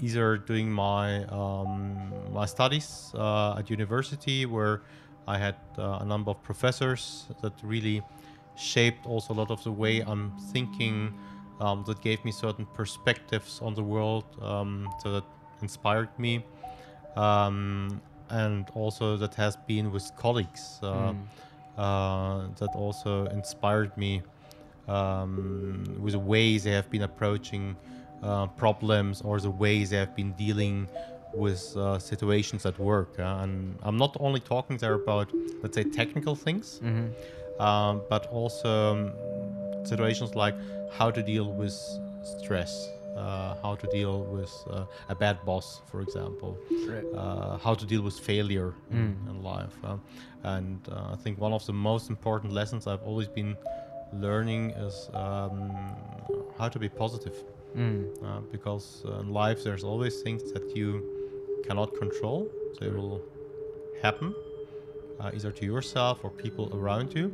[0.00, 4.82] either during my um, my studies uh, at university, where
[5.26, 8.02] I had uh, a number of professors that really
[8.56, 11.14] shaped also a lot of the way I'm thinking.
[11.60, 15.24] Um, that gave me certain perspectives on the world, um, so that
[15.60, 16.44] inspired me,
[17.16, 21.16] um, and also that has been with colleagues uh, Mm.
[21.78, 24.22] Uh, that also inspired me
[24.88, 27.76] um, with the ways they have been approaching
[28.22, 30.88] uh, problems or the ways they have been dealing
[31.36, 33.10] with uh, situations at work.
[33.18, 35.28] uh, and I'm not only talking there about,
[35.62, 37.12] let's say, technical things, Mhm.
[37.60, 39.12] um, but also um,
[39.84, 40.54] situations like
[40.98, 41.72] how to deal with
[42.22, 42.88] stress,
[43.62, 46.52] how to deal with uh, a bad boss, for example,
[46.92, 47.04] Right.
[47.14, 49.30] uh, how to deal with failure in, Mm.
[49.30, 49.76] in life.
[49.84, 49.96] uh,
[50.56, 53.56] and uh, I think one of the most important lessons I've always been
[54.12, 55.70] learning is um,
[56.58, 57.36] how to be positive.
[57.76, 58.04] Mm.
[58.24, 61.02] Uh, because uh, in life, there's always things that you
[61.66, 62.48] cannot control.
[62.80, 63.20] They will
[64.02, 64.34] happen,
[65.20, 67.26] uh, either to yourself or people around you.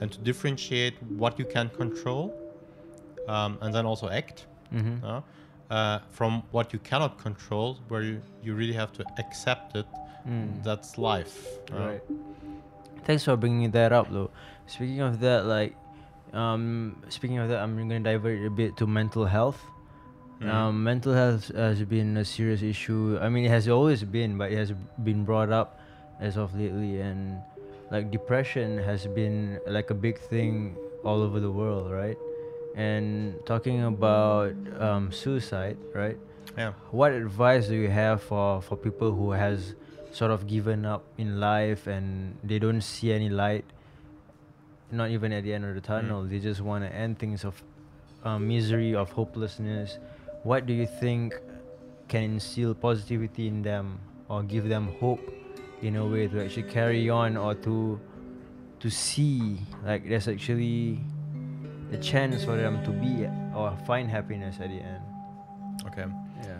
[0.00, 2.24] And to differentiate what you can control
[3.28, 5.02] um, and then also act Mhm.
[5.02, 5.20] uh,
[5.70, 9.86] uh, from what you cannot control, where you, you really have to accept it.
[10.26, 10.62] Mm.
[10.62, 11.46] That's life.
[11.72, 12.02] Right.
[13.04, 14.30] Thanks for bringing that up, though.
[14.66, 15.74] Speaking of that, like,
[16.32, 19.60] um, speaking of that, I'm gonna divert a bit to mental health.
[20.40, 20.52] Mm.
[20.52, 23.18] Um, mental health has been a serious issue.
[23.20, 25.80] I mean, it has always been, but it has been brought up
[26.20, 27.40] as of lately, and
[27.90, 32.18] like depression has been like a big thing all over the world, right?
[32.78, 36.16] And talking about um, suicide, right?
[36.56, 36.72] Yeah.
[36.90, 39.74] What advice do you have for for people who has
[40.12, 43.64] sort of given up in life and they don't see any light,
[44.90, 46.24] not even at the end of the tunnel.
[46.24, 47.62] They just want to end things of
[48.24, 49.98] um, misery, of hopelessness.
[50.42, 51.34] What do you think
[52.08, 55.20] can instill positivity in them or give them hope
[55.82, 58.00] in a way to actually carry on or to
[58.80, 61.00] to see like there's actually
[61.92, 65.02] a chance for them to be or find happiness at the end?
[65.86, 66.04] Okay.
[66.44, 66.56] Yeah.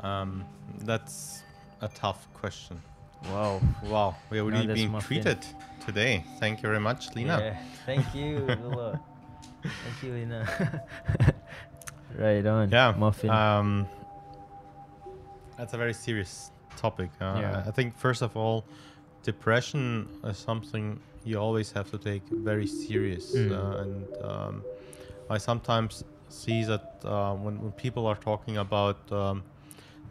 [0.00, 0.44] Um,
[0.80, 1.42] that's
[1.80, 2.80] a tough question.
[3.32, 3.60] Wow.
[3.84, 5.38] Wow, we are really that's being treated
[5.84, 6.24] today.
[6.38, 7.38] Thank you very much, Lina.
[7.38, 7.56] Yeah.
[7.86, 8.46] Thank you,
[9.62, 10.84] Thank you, Lina.
[12.18, 12.70] right on.
[12.70, 13.30] Yeah, Muffin.
[13.30, 13.88] Um,
[15.56, 17.10] that's a very serious topic.
[17.20, 17.64] Uh, Yeah.
[17.66, 18.64] I think first of all,
[19.24, 23.34] depression is something you always have to take very serious.
[23.34, 23.52] Mm.
[23.52, 24.64] Uh, and um,
[25.30, 29.42] I sometimes see that uh, when, when people are talking about um,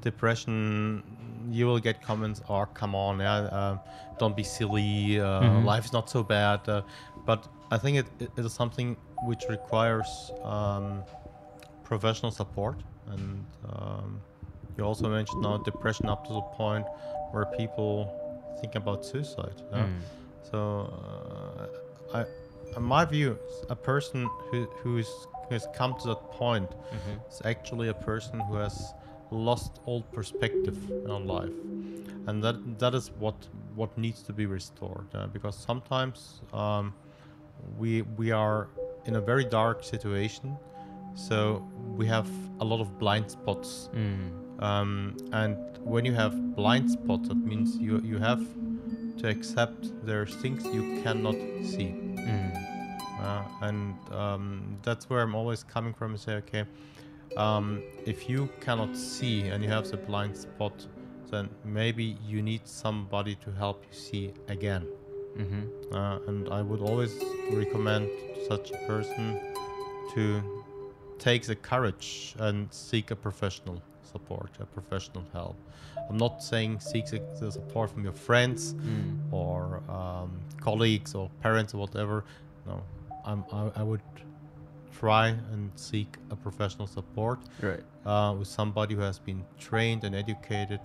[0.02, 1.04] depression,
[1.52, 3.78] you will get comments, "Oh, come on, yeah, uh,
[4.20, 5.20] don't be silly.
[5.20, 5.66] Uh, Mhm.
[5.66, 6.82] Life is not so bad." Uh,
[7.26, 8.96] but I think it, it is something
[9.30, 11.04] which requires um,
[11.84, 12.78] professional support,
[13.12, 14.22] and um,
[14.78, 16.86] you also mentioned now depression up to the point
[17.32, 17.94] where people
[18.62, 19.62] think about suicide.
[19.72, 19.86] yeah?
[19.86, 20.02] Mm.
[20.52, 20.60] So,
[22.12, 22.26] uh, I,
[22.78, 23.38] in my view,
[23.70, 25.10] a person who who's
[25.48, 27.20] who has come to that point Mhm.
[27.30, 28.94] is actually a person who has
[29.32, 30.78] lost all perspective
[31.10, 31.54] on life,
[32.28, 33.36] and that that is what
[33.76, 35.08] what needs to be restored.
[35.16, 36.94] Uh, because sometimes um,
[37.80, 38.68] we we are
[39.06, 40.58] in a very dark situation,
[41.16, 41.62] so
[41.98, 42.30] we have
[42.60, 43.90] a lot of blind spots.
[43.94, 44.32] Mm.
[44.60, 48.42] Um, and when you have blind spots, that means you you have
[49.20, 51.94] to accept there's things you cannot see.
[52.16, 52.68] Mm.
[53.22, 56.66] Uh, and um, that's where I'm always coming from and say, okay,
[57.36, 60.86] um, if you cannot see and you have the blind spot,
[61.30, 64.88] then maybe you need somebody to help you see again.
[65.38, 65.96] Mm-hmm.
[65.96, 67.16] Uh, and I would always
[67.52, 68.10] recommend
[68.48, 69.40] such a person
[70.16, 70.42] to
[71.20, 75.56] take the courage and seek a professional support, a professional help.
[76.10, 79.34] I'm not saying seek the, support from your friends Mm.
[79.34, 82.24] or um, colleagues or parents or whatever.
[82.66, 82.82] No,
[83.26, 84.02] I'm, I, I would
[85.00, 87.84] try and seek a professional support Right.
[88.06, 90.80] uh, with somebody who has been trained and educated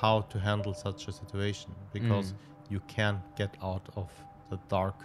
[0.00, 2.36] how to handle such a situation because Mm.
[2.70, 4.08] you can't get out of
[4.50, 4.98] the dark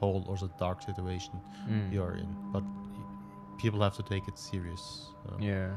[0.00, 1.34] hole or the dark situation
[1.68, 1.92] Mm.
[1.92, 2.28] you're in.
[2.52, 2.64] But
[3.58, 5.10] people have to take it serious.
[5.28, 5.70] Uh, Yeah.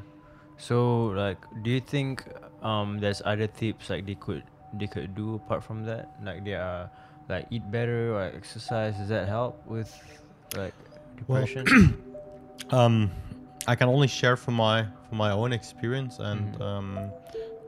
[0.58, 2.24] So like, do you think
[2.62, 6.10] um there's other tips like they could they could do apart from that?
[6.24, 6.90] Like they are
[7.30, 8.98] like eat better or exercise.
[8.98, 9.90] Does that help with
[10.58, 10.74] like
[11.28, 11.96] Well, depression?
[12.72, 13.12] um,
[13.68, 16.62] I can only share from my from my own experience, and Mhm.
[16.62, 17.12] um,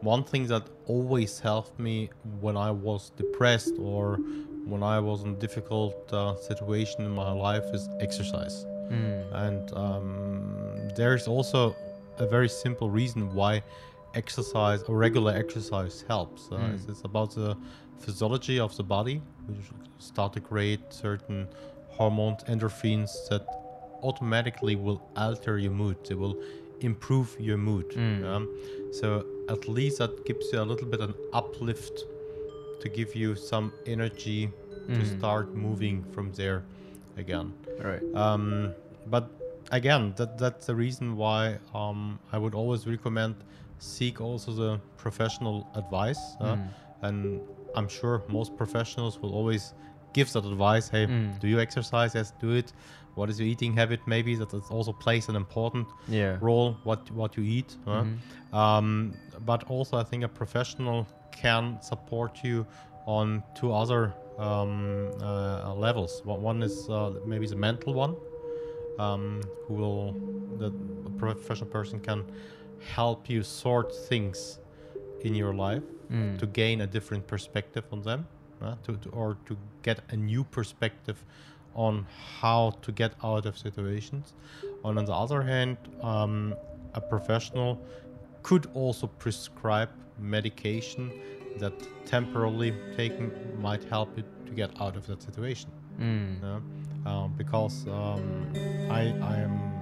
[0.01, 2.09] one thing that always helped me
[2.41, 4.19] when I was depressed or
[4.65, 8.65] when I was in a difficult uh, situation in my life is exercise.
[8.91, 9.33] Mm.
[9.45, 11.75] And um, there's also
[12.17, 13.63] a very simple reason why
[14.13, 16.41] exercise or regular exercise helps.
[16.51, 16.73] Uh, Mm.
[16.73, 17.55] it's, it's about the
[17.99, 19.65] physiology of the body, which
[19.99, 21.47] start to create certain
[21.97, 23.43] hormones, endorphins that
[24.03, 25.97] automatically will alter your mood.
[26.07, 26.35] They will
[26.81, 27.89] improve your mood.
[27.91, 28.23] Mm.
[28.25, 28.49] um,
[28.91, 32.03] so at least that gives you a little bit an uplift
[32.81, 34.49] to give you some energy
[34.87, 35.17] to Mm.
[35.19, 36.63] start moving from there
[37.17, 37.53] again.
[37.79, 38.01] Right.
[38.15, 38.73] Um,
[39.11, 39.23] but
[39.79, 41.41] again, that that's the reason why
[41.73, 41.99] um,
[42.33, 43.35] I would always recommend
[43.79, 44.71] seek also the
[45.03, 46.21] professional advice.
[46.39, 46.67] Uh, Mm.
[47.03, 47.41] And
[47.77, 49.73] I'm sure most professionals will always
[50.13, 50.85] give that advice.
[50.95, 51.39] Hey, Mm.
[51.41, 52.11] do you exercise?
[52.19, 52.73] Yes, do it.
[53.15, 53.99] What is your eating habit?
[54.05, 56.37] Maybe that also plays an important Yeah.
[56.47, 56.69] role.
[56.83, 57.69] What what you eat.
[57.87, 58.17] uh, Mhm.
[58.61, 59.13] um,
[59.51, 61.07] but also, I think a professional
[61.41, 62.65] can support you
[63.07, 64.03] on two other
[64.39, 66.21] um, uh, levels.
[66.25, 68.15] One one is uh, maybe the mental one,
[68.99, 70.13] um, who will
[70.57, 70.71] the
[71.05, 72.23] a professional person can
[72.95, 74.59] help you sort things
[75.21, 76.37] in your life Mm.
[76.39, 78.27] to gain a different perspective on them,
[78.61, 81.23] uh, to, to or to get a new perspective
[81.73, 82.05] on
[82.41, 84.33] how to get out of situations.
[84.83, 86.53] And on the other hand, um,
[86.95, 87.79] a professional
[88.43, 91.11] could also prescribe medication
[91.59, 91.73] that
[92.05, 95.69] temporarily taken might help you to get out of that situation.
[95.97, 96.41] Mm.
[96.41, 96.59] Yeah?
[97.05, 98.53] Um, because um,
[98.89, 99.73] I, I am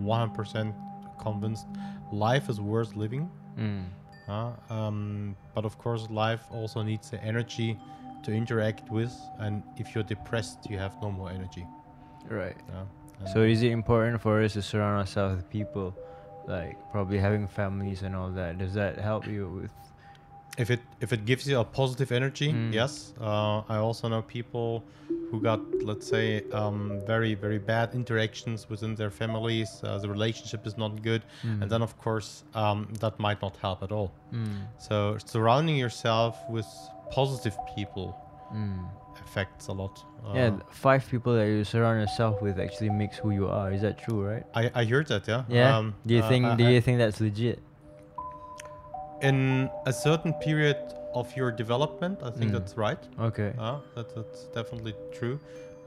[0.00, 0.72] 100%
[1.20, 1.66] convinced
[2.12, 3.30] life is worth living.
[3.58, 3.84] Mm.
[4.28, 7.78] Uh, um, but of course, life also needs the energy
[8.22, 11.64] to interact with, and if you're depressed, you have no more energy.
[12.28, 12.56] Right.
[13.20, 15.96] And So is it important for us to surround ourselves with people,
[16.46, 18.58] like probably having families and all that?
[18.58, 19.72] Does that help you with?
[20.58, 22.72] if it if it gives you a positive energy, Mm.
[22.72, 23.12] yes.
[23.20, 24.82] Uh, I also know people
[25.30, 29.80] who got, let's say, um, very very bad interactions within their families.
[29.82, 31.62] Uh, the relationship is not good, Mm.
[31.62, 34.10] and then of course um, that might not help at all.
[34.32, 34.66] Mm.
[34.78, 36.66] So surrounding yourself with
[37.10, 38.08] positive people
[38.54, 38.84] Mm.
[39.24, 39.94] affects a lot.
[40.24, 43.72] Uh, yeah, five people that you surround yourself with actually makes who you are.
[43.72, 44.44] Is that true, right?
[44.54, 45.26] I, I heard that.
[45.28, 45.42] Yeah.
[45.48, 45.76] Yeah.
[45.76, 46.44] Um, do you uh, think?
[46.44, 47.58] I- do I- you think that's legit?
[49.22, 50.76] in a certain period
[51.16, 52.56] of your development, I think Mm.
[52.56, 53.02] that's right.
[53.28, 53.50] Okay.
[53.58, 55.38] Uh, that, that's definitely true.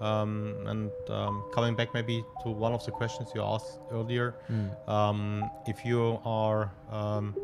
[0.01, 4.69] Um, and um, coming back maybe to one of the questions you asked earlier, Mm.
[4.95, 7.35] um, if you are um,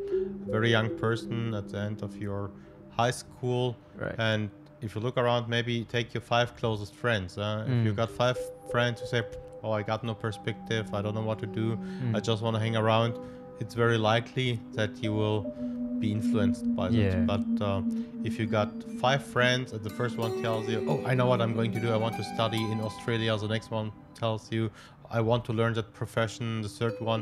[0.48, 2.52] a very young person at the end of your
[2.98, 4.15] high school, Right.
[4.17, 4.50] and
[4.82, 7.38] if you look around, maybe take your five closest friends.
[7.38, 7.98] Uh, If you Mm.
[8.02, 8.38] got five
[8.71, 9.21] friends who say,
[9.63, 10.86] "Oh, I got no perspective.
[10.98, 11.67] I don't know what to do.
[12.17, 12.24] I Mm.
[12.30, 13.13] just want to hang around,"
[13.62, 15.39] it's very likely that you will
[16.06, 17.04] be influenced by Yeah.
[17.06, 17.28] that.
[17.34, 17.82] But uh,
[18.28, 18.70] if you got
[19.04, 21.82] five friends and the first one tells you, "Oh, I know what I'm going to
[21.86, 21.89] do.
[21.98, 23.88] I want to study in Australia," the next one
[24.22, 24.62] tells you,
[25.18, 27.22] "I want to learn that profession," the third one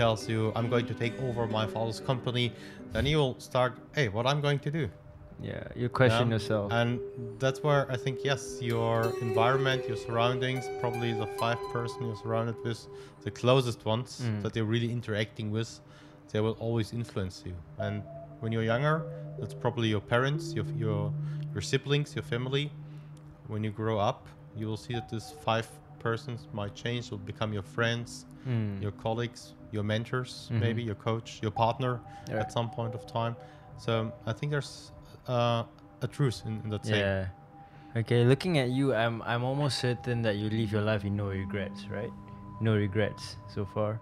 [0.00, 2.46] tells you, "I'm going to take over my father's company,"
[2.92, 4.84] then you will start, "Hey, what I'm going to do?"
[5.50, 5.64] Yeah.
[5.80, 6.34] You question Yeah.
[6.36, 6.66] yourself.
[6.80, 7.00] And
[7.42, 12.56] that's where I think yes, your environment, your surroundings, probably the five person you're surrounded
[12.64, 12.80] with,
[13.26, 14.42] the closest ones Mm.
[14.42, 15.70] that you're really interacting with,
[16.32, 17.54] they will always influence you.
[17.78, 18.02] And
[18.40, 19.02] when you're younger,
[19.38, 21.12] that's probably your parents, your your
[21.54, 22.70] your siblings, your family.
[23.48, 24.26] When you grow up,
[24.56, 25.66] you will see that these five
[25.98, 28.80] persons might change, will become your friends, Mm.
[28.80, 30.60] your colleagues, your mentors, Mhm.
[30.60, 32.40] maybe your coach, your partner Yeah.
[32.40, 33.36] at some point of time.
[33.76, 34.92] So I think there's
[35.28, 35.64] uh,
[36.00, 37.00] a truth in, in that saying.
[37.04, 37.26] Yeah.
[38.00, 41.28] Okay, looking at you, I'm I'm almost certain that you live your life in no
[41.28, 42.12] regrets, right?
[42.60, 44.00] No regrets so far.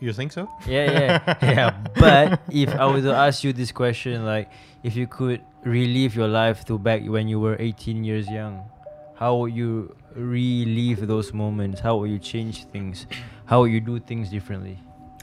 [0.00, 0.48] You think so?
[0.66, 1.76] Yeah, yeah, yeah.
[1.98, 4.50] But if I were to ask you this question, like,
[4.82, 8.68] if you could relive your life to back when you were 18 years young,
[9.16, 11.80] how would you relive those moments?
[11.80, 13.06] How would you change things?
[13.46, 14.78] How would you do things differently?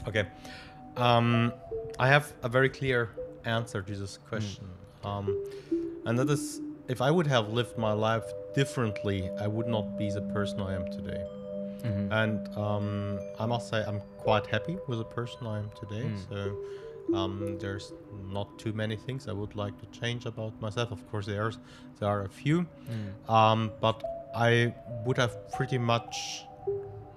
[0.06, 0.26] Okay.
[0.96, 1.52] Um,
[1.98, 3.10] I have a very clear
[3.44, 4.68] answer to this question.
[5.04, 5.44] Um,
[6.04, 10.10] and that is if I would have lived my life differently, I would not be
[10.10, 11.24] the person I am today.
[11.86, 12.12] Mhm.
[12.22, 16.06] And um, I must say, I'm quite happy with the person I am today.
[16.08, 16.28] Mm.
[16.28, 16.56] So
[17.18, 17.92] um, there's
[18.32, 20.90] not too many things I would like to change about myself.
[20.90, 21.58] Of course, there's
[21.98, 23.30] there are a few, Mm.
[23.38, 24.02] um, but
[24.34, 24.74] I
[25.04, 26.44] would have pretty much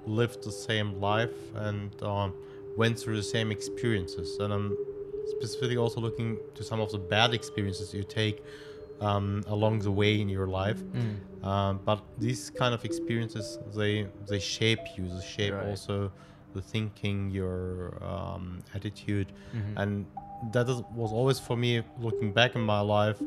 [0.05, 2.33] lived the same life and um,
[2.77, 4.37] went through the same experiences.
[4.39, 4.77] And I'm
[5.35, 8.43] specifically also looking to some of the bad experiences you take
[9.01, 10.83] um, along the way in your life.
[10.93, 11.45] Mm.
[11.47, 15.07] Um, but these kind of experiences, they they shape you.
[15.07, 15.65] They shape Right.
[15.69, 16.11] also
[16.53, 19.73] the thinking, your um, attitude, Mhm.
[19.77, 20.05] and
[20.53, 23.21] that is, was always for me looking back in my life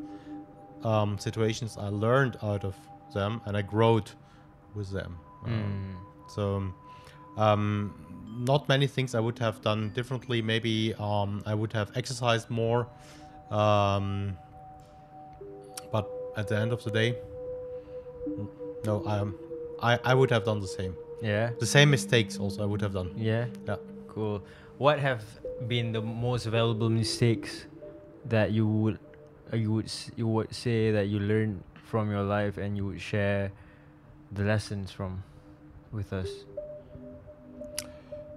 [0.85, 2.75] um, situations I learned out of
[3.15, 4.11] them and I growed
[4.75, 5.19] with them.
[5.45, 6.31] Um, Mm.
[6.35, 6.43] so
[7.37, 7.93] um,
[8.39, 10.43] not many things I would have done differently.
[10.43, 12.87] Maybe um, I would have exercised more.
[13.51, 14.37] Um,
[16.37, 17.19] at the end of the day,
[18.85, 19.05] no,
[19.81, 20.97] I, I I would have done the same.
[21.21, 21.51] Yeah.
[21.59, 23.13] The same mistakes also I would have done.
[23.17, 23.47] Yeah.
[23.67, 23.77] Yeah.
[24.09, 24.43] Cool.
[24.79, 25.23] What have
[25.69, 27.67] been the most valuable mistakes
[28.27, 28.99] that you would
[29.53, 33.01] uh, you would you would say that you learned from your life and you would
[33.01, 33.53] share
[34.33, 35.23] the lessons from
[35.93, 36.29] with us?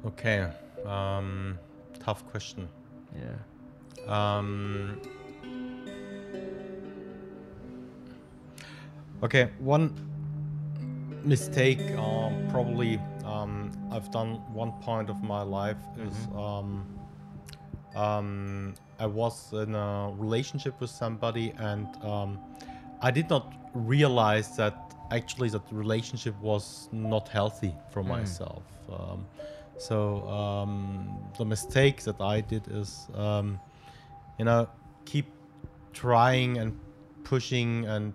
[0.05, 0.47] Okay.
[0.85, 1.57] Um,
[1.99, 2.69] tough question.
[3.15, 3.37] Yeah.
[4.07, 5.01] Um,
[9.23, 9.93] okay, one
[11.23, 16.85] mistake um, probably um, I've done one point of my life is um,
[17.95, 22.39] um, I was in a relationship with somebody and um,
[23.01, 28.07] I did not realize that actually that relationship was not healthy for Mm.
[28.07, 28.63] myself.
[28.91, 29.25] Um,
[29.77, 33.59] so um, the mistake that I did is, um,
[34.39, 34.67] you know,
[35.05, 35.25] keep
[35.93, 36.77] trying and
[37.23, 38.13] pushing and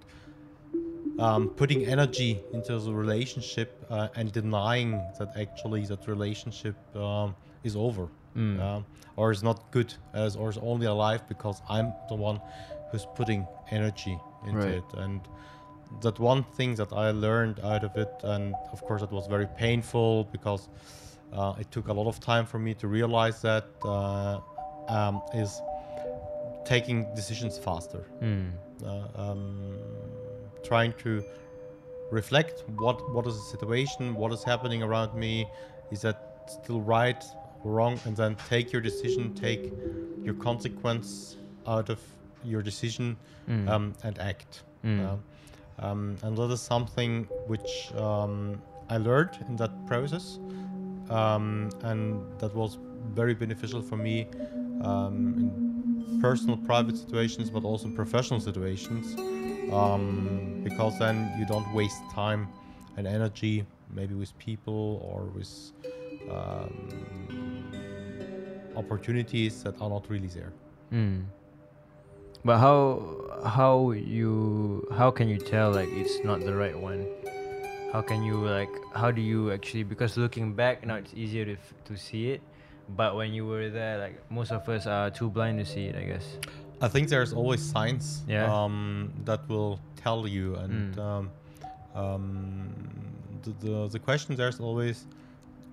[1.21, 7.77] um, putting energy into the relationship uh, and denying that actually that relationship um, is
[7.77, 8.61] over Mm.
[8.61, 8.85] um,
[9.17, 12.41] or is not good as or is only alive because I'm the one
[12.91, 14.17] who's putting energy
[14.47, 14.77] into Right.
[14.79, 15.21] it and
[16.01, 19.49] that one thing that I learned out of it and of course it was very
[19.65, 20.69] painful because
[21.33, 24.39] uh, it took a lot of time for me to realize that uh,
[24.89, 25.61] um, is
[26.65, 28.53] taking decisions faster Mm.
[28.87, 29.77] uh, um,
[30.63, 31.25] trying to
[32.11, 35.47] reflect what what is the situation, what is happening around me,
[35.91, 37.23] is that still right
[37.65, 39.73] or wrong, and then take your decision, take
[40.25, 41.37] your consequence
[41.67, 41.99] out of
[42.45, 43.17] your decision,
[43.49, 43.69] Mm.
[43.69, 44.63] um, and act.
[44.85, 45.01] Mm.
[45.01, 45.17] Uh,
[45.85, 50.39] um, and that is something which um, I learned in that process,
[51.11, 52.79] um, and that was
[53.15, 54.27] very beneficial for me
[54.83, 59.17] um, in personal, private situations, but also in professional situations,
[59.73, 62.49] um, because then you don't waste time
[62.97, 65.73] and energy, maybe with people or with
[66.31, 67.63] um,
[68.77, 70.53] opportunities that are not really there.
[70.93, 71.25] Mm.
[72.45, 77.07] But how how you how can you tell like it's not the right one?
[77.93, 81.57] How can you like how do you actually because looking back now it's easier to
[81.85, 82.41] to see it,
[82.97, 85.97] but when you were there like most of us are too blind to see it
[85.97, 86.25] I guess.
[86.81, 88.47] I think there's always signs Yeah.
[88.65, 90.99] um, that will tell you, and Mm.
[90.99, 91.31] um,
[91.95, 92.73] um,
[93.43, 95.07] the, the the question there's always: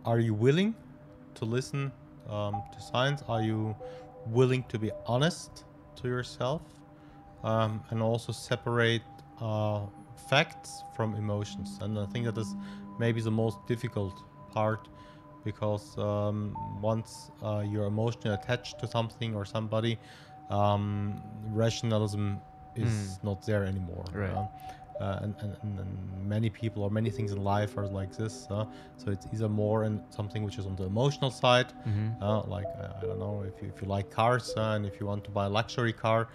[0.05, 0.73] Are you willing
[1.35, 1.91] to listen
[2.29, 3.23] um, to signs?
[3.27, 3.75] Are you
[4.27, 5.63] willing to be honest
[6.01, 6.61] to yourself,
[7.43, 9.03] um, and also separate
[9.41, 9.81] uh,
[10.29, 11.69] facts from emotions?
[11.81, 12.55] And I think that is
[12.99, 14.13] maybe the most difficult
[14.53, 14.87] part
[15.45, 19.97] because um, once uh, you're emotionally attached to something or somebody,
[20.49, 21.21] um,
[21.53, 22.39] rationalism
[22.75, 22.89] is
[23.19, 23.23] Mm.
[23.23, 24.05] not there anymore.
[24.13, 24.31] Right.
[24.31, 24.47] uh,
[24.99, 28.47] uh, and, and, and, many people or many things in life are like this.
[28.49, 28.65] Uh,
[28.97, 32.23] so it's either more in something which is on the emotional side, Mm-hmm.
[32.23, 35.05] uh, like I, don't know if you, if you like cars uh, and if you
[35.05, 36.27] want to buy a luxury car,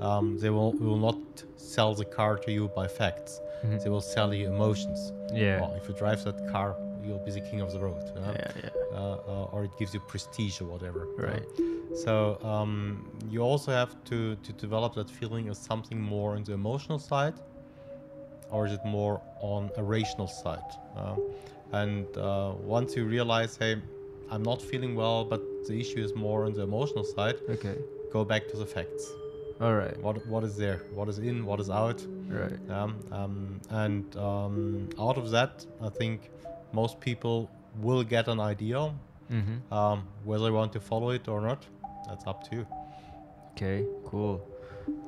[0.00, 1.18] um, they will will not
[1.56, 3.32] sell the car to you by facts.
[3.64, 3.82] Mhm.
[3.82, 5.12] They will sell you emotions.
[5.32, 5.60] Yeah.
[5.60, 6.74] Well, if you drive that car,
[7.06, 8.02] you'll be the king of the road.
[8.16, 8.70] uh, yeah, yeah.
[8.92, 11.06] uh, uh, or it gives you prestige or whatever.
[11.16, 11.46] Right.
[12.04, 16.52] So um, you also have to, to develop that feeling as something more on the
[16.52, 17.34] emotional side,
[18.50, 20.70] or is it more on a rational side?
[21.72, 23.82] And uh, once you realize, hey,
[24.30, 27.36] I'm not feeling well, but the issue is more on the emotional side.
[27.48, 27.76] Okay.
[28.12, 29.04] Go back to the facts.
[29.60, 29.96] All right.
[30.02, 30.78] What what is there?
[30.94, 31.44] What is in?
[31.44, 32.04] What is out?
[32.28, 32.58] Right.
[32.70, 36.30] Um, um, and um, out of that, I think
[36.72, 37.50] most people
[37.80, 38.92] will get an idea.
[39.30, 39.72] Mm-hmm.
[39.74, 41.66] Um, whether they want to follow it or not,
[42.06, 42.66] that's up to you.
[43.52, 43.84] Okay.
[44.06, 44.40] Cool.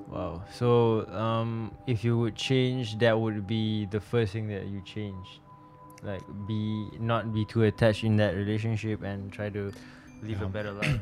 [0.09, 0.43] Wow.
[0.53, 5.41] So, um, if you would change, that would be the first thing that you change,
[6.03, 9.71] like be not be too attached in that relationship and try to
[10.23, 10.99] live a better life.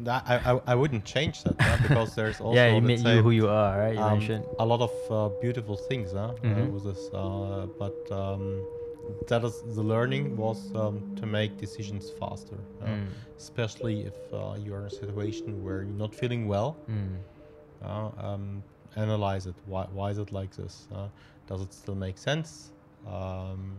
[0.00, 3.14] That, I, I, I wouldn't change that huh, because there's also yeah, it made say,
[3.16, 3.94] you who you are, right?
[3.94, 4.44] You um, mentioned.
[4.58, 6.70] a lot of uh, beautiful things huh, uh, Mhm.
[6.72, 8.60] with this, uh, but um,
[9.26, 13.06] that is the learning was um, to make decisions faster, uh, Mm.
[13.38, 16.76] especially if uh, you're in a situation where you're not feeling well.
[16.88, 17.16] Mm.
[17.84, 18.62] Uh, um,
[18.96, 19.54] analyze it.
[19.66, 20.88] Why, why is it like this?
[20.94, 21.08] Uh,
[21.46, 22.72] does it still make sense?
[23.06, 23.76] Um,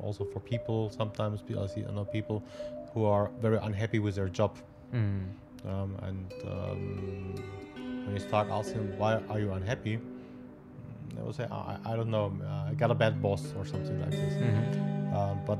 [0.00, 2.42] also for people, sometimes I see I know people
[2.92, 4.52] who are very unhappy with their job,
[4.94, 5.26] Mm.
[5.66, 7.34] um, and um,
[8.04, 9.98] when you start asking why are you unhappy,
[11.18, 14.00] they will say I, I don't know, uh, I got a bad boss or something
[14.00, 14.34] like this.
[14.34, 15.16] Mm-hmm.
[15.16, 15.58] Um, but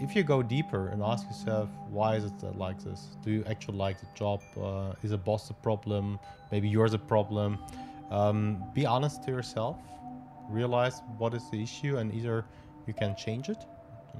[0.00, 3.16] if you go deeper and ask yourself, why is it like this?
[3.24, 4.40] Do you actually like the job?
[4.56, 6.20] Uh, is the boss the problem?
[6.52, 7.58] Maybe you're the problem.
[8.10, 9.76] Um, be honest to yourself.
[10.48, 12.44] Realize what is the issue, and either
[12.86, 13.58] you can change it,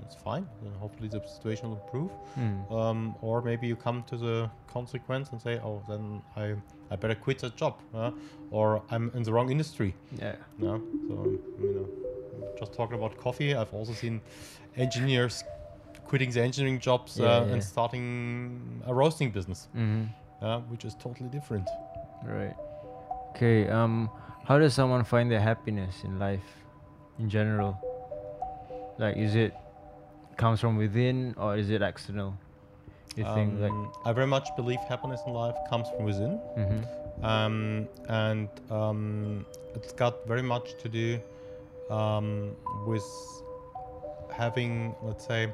[0.05, 2.11] it's fine, and hopefully the situation will improve.
[2.39, 2.73] Mm.
[2.73, 6.55] Um, or maybe you come to the consequence and say, oh, then I,
[6.91, 8.11] I better quit that job, uh,
[8.51, 9.95] or I'm in the wrong industry.
[10.19, 10.37] Yeah.
[10.59, 11.89] No, so you know,
[12.59, 14.21] just talking about coffee, I've also seen
[14.77, 15.45] engineers
[16.07, 17.53] quitting the engineering jobs Yeah, uh, yeah.
[17.53, 20.45] and starting a roasting business, Mm-hmm.
[20.45, 21.69] uh, which is totally different.
[22.25, 22.55] Right.
[23.31, 23.69] Okay.
[23.69, 24.11] Um,
[24.45, 26.49] how does someone find their happiness in life,
[27.19, 27.77] in general?
[28.99, 29.55] Like, is it
[30.39, 32.35] comes from within or is it external?
[33.17, 33.71] You think like?
[33.71, 37.25] Um, I very much believe happiness in life comes from within, Mm-hmm.
[37.25, 41.21] um, and um, it's got very much to do
[41.91, 42.55] um,
[42.87, 43.05] with
[44.33, 45.53] having, let's say,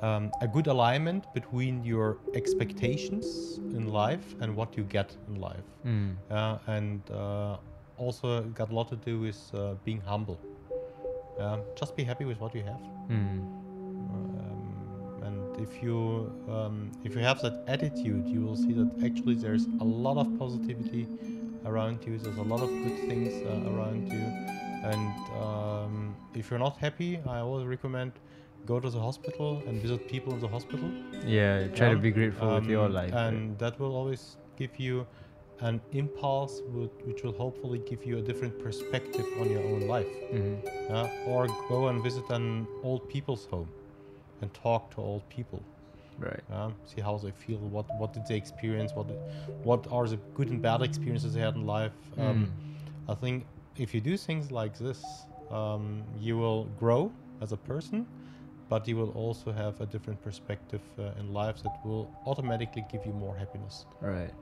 [0.00, 5.68] um, a good alignment between your expectations in life and what you get in life.
[5.84, 6.14] Mm.
[6.30, 7.56] uh, and uh,
[7.98, 10.38] also got a lot to do with uh, being humble.
[11.38, 12.80] Um, just be happy with what you have.
[13.10, 13.59] Mm.
[15.56, 19.66] Um, if you um, if you have that attitude, you will see that actually there's
[19.80, 21.06] a lot of positivity
[21.64, 22.18] around you.
[22.18, 24.24] There's a lot of good things uh, around you.
[24.82, 28.12] And um, if you're not happy, I always recommend
[28.66, 30.90] go to the hospital and visit people in the hospital.
[31.26, 31.66] Yeah.
[31.68, 33.12] Try to Um, be grateful with your um, life.
[33.12, 33.24] right?
[33.32, 35.06] and that will always give you
[35.60, 40.08] an impulse would, which will hopefully give you a different perspective on your own life
[40.32, 40.56] Mhm.
[40.90, 43.68] uh, or go and visit an old people's home
[44.42, 45.62] and talk to old people
[46.18, 46.40] Right.
[46.52, 49.06] uh, see how they feel what what did they experience what
[49.62, 52.48] what are the good and bad experiences they had in life um, Mm.
[53.12, 55.00] i think if you do things like this
[55.50, 55.84] um,
[56.26, 57.10] you will grow
[57.40, 58.06] as a person
[58.68, 63.06] but you will also have a different perspective uh, in life that will automatically give
[63.06, 64.34] you more happiness Right.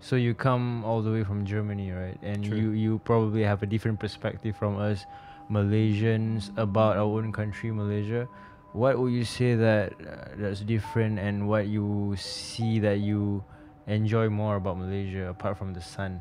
[0.00, 2.18] So you come all the way from Germany, right?
[2.22, 2.58] And True.
[2.58, 5.06] you you probably have a different perspective from us
[5.50, 8.28] Malaysians about our own country, Malaysia.
[8.76, 13.42] What would you say that uh, that's different, and what you see that you
[13.86, 16.20] enjoy more about Malaysia apart from the sun?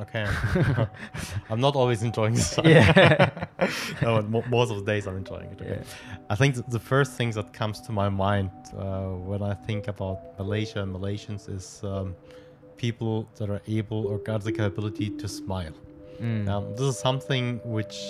[0.00, 0.26] Okay.
[1.50, 2.64] I'm not always enjoying the sun.
[2.64, 3.28] Yeah.
[4.02, 5.60] no, most of the days I'm enjoying it.
[5.60, 5.82] Okay.
[6.30, 10.38] I think the first thing that comes to my mind uh, when I think about
[10.38, 12.16] Malaysia and Malaysians is um,
[12.78, 15.74] people that are able or got the capability to smile.
[16.22, 16.48] Mm.
[16.48, 18.00] Um, this is something which,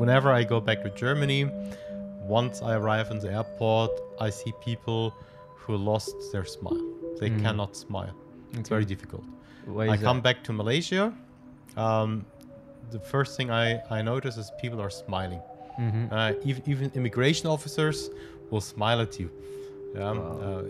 [0.00, 1.50] whenever I go back to Germany,
[2.28, 5.14] once I arrive in the airport, I see people
[5.62, 6.82] who lost their smile.
[7.20, 7.42] They Mm.
[7.42, 8.14] cannot smile.
[8.58, 9.24] It's very difficult.
[9.64, 10.22] Why I is come that?
[10.28, 11.04] back to Malaysia.
[11.76, 12.24] Um,
[12.90, 15.42] the first thing I, I notice is people are smiling.
[15.78, 16.08] Mhm.
[16.10, 18.10] Uh, even, even immigration officers
[18.50, 19.28] will smile at you.
[19.94, 20.38] Yeah, Wow.
[20.46, 20.62] uh,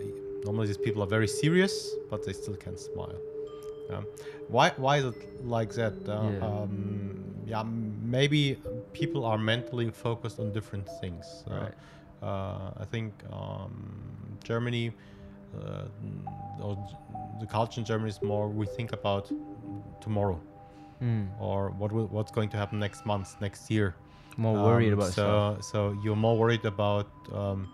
[0.45, 1.73] normally these people are very serious,
[2.09, 3.19] but they still can smile.
[3.89, 4.01] Yeah.
[4.55, 5.17] Why, why is it
[5.55, 5.93] like that?
[6.07, 6.45] Uh, Yeah.
[6.47, 7.15] Um,
[7.51, 7.63] yeah,
[8.17, 8.41] maybe
[8.93, 11.25] people are mentally focused on different things.
[11.49, 11.73] Uh, Right.
[12.21, 13.73] uh, I think um,
[14.43, 14.91] Germany,
[15.57, 16.77] uh, or
[17.39, 19.31] the culture in Germany is more we think about
[20.01, 20.39] tomorrow
[21.01, 21.27] Mm.
[21.39, 23.95] or what will, what's going to happen next month, next year.
[24.37, 25.63] More worried Um, about so stuff.
[25.71, 27.67] so you're more worried about um,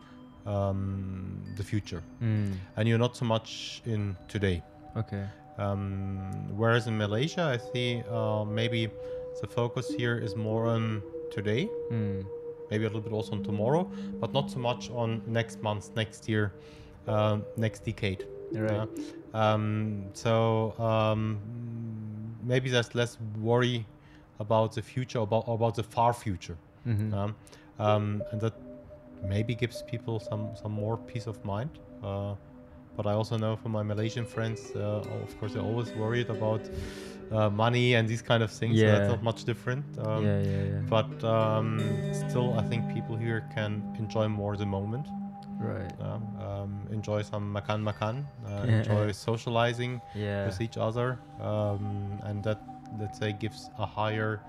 [0.46, 2.54] um, the future, Mm.
[2.78, 4.62] and you're not so much in today.
[4.96, 5.26] Okay.
[5.58, 6.20] Um,
[6.56, 8.90] whereas in Malaysia, I see uh, maybe
[9.42, 12.26] the focus here is more on today, Mm.
[12.72, 13.84] maybe a little bit also on tomorrow,
[14.20, 16.52] but not so much on next month, next year.
[17.08, 18.26] um, next decade.
[18.52, 18.88] Right.
[19.34, 21.38] Uh, um, so um,
[22.44, 23.86] maybe there's less worry
[24.40, 26.58] about the future, about about the far future,
[26.88, 27.14] Mhm.
[27.14, 27.36] um,
[27.78, 28.54] um, and that
[29.24, 31.70] maybe gives people some some more peace of mind.
[32.04, 32.34] Uh,
[32.96, 36.62] but I also know from my Malaysian friends, uh, of course, they're always worried about
[37.32, 38.80] uh, money and these kind of things.
[38.80, 38.98] So Yeah.
[38.98, 39.86] that's not much different.
[40.00, 40.82] Um, yeah, yeah, yeah.
[40.90, 41.80] But um,
[42.30, 45.08] still, I think people here can enjoy more the moment.
[45.60, 45.94] right.
[46.02, 50.46] Um, um, enjoy some makan makan, uh, enjoy socializing Yeah.
[50.46, 52.60] with each other, um, and that
[53.00, 54.42] let's say gives a higher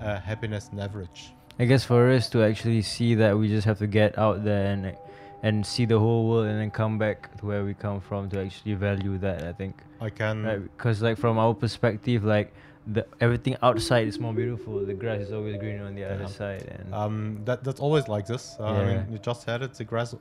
[0.00, 1.32] uh, happiness than average.
[1.60, 4.72] I guess for us to actually see that, we just have to get out there
[4.72, 4.96] and
[5.42, 8.40] and see the whole world, and then come back to where we come from to
[8.40, 9.42] actually value that.
[9.44, 10.62] I think, I can right?
[10.62, 12.52] Because like from our perspective, like
[12.86, 14.84] the everything outside is more beautiful.
[14.84, 18.26] The grass is always greener on the other side, and um, that that's always like
[18.26, 18.56] this.
[18.58, 19.74] Uh, I mean, you just said it.
[19.74, 20.14] The grass,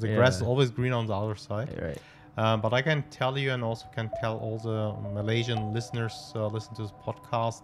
[0.00, 1.68] the grass is always green on the other side.
[1.82, 1.98] right.
[2.36, 4.80] Um, but I can tell you, and also can tell all the
[5.14, 7.62] Malaysian listeners uh, listen to this podcast.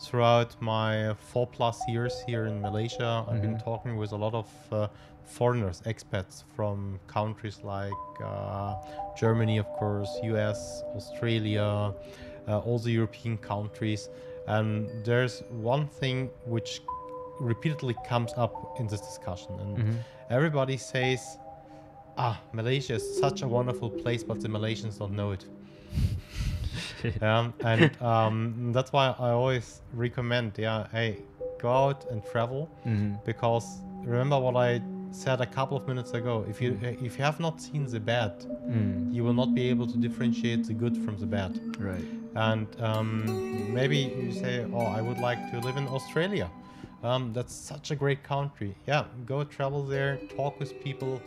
[0.00, 3.64] Throughout my four plus years here in Malaysia, I've been Mhm.
[3.64, 4.88] talking with a lot of uh,
[5.30, 7.92] foreigners, expats from countries like
[8.24, 8.74] uh,
[9.16, 11.94] Germany, of course, US, Australia,
[12.48, 14.08] uh, all the European countries.
[14.46, 16.80] And there's one thing which
[17.40, 19.98] repeatedly comes up in this discussion, and Mhm.
[20.30, 21.20] everybody says,
[22.18, 25.46] ah, Malaysia is such a wonderful place, but the Malaysians don't know it.
[27.22, 31.18] Um, and um, that's why I always recommend, yeah, hey,
[31.60, 33.18] go out and travel Mhm.
[33.24, 33.66] because
[34.04, 36.44] remember what I said a couple of minutes ago.
[36.48, 38.32] If you if you have not seen the bad,
[38.68, 39.12] Mm.
[39.12, 41.52] you will not be able to differentiate the good from the bad.
[41.78, 42.04] Right.
[42.36, 43.08] And um,
[43.74, 46.48] maybe you say, oh, I would like to live in Australia.
[47.02, 48.76] Um, that's such a great country.
[48.86, 51.20] Yeah, go travel there, talk with people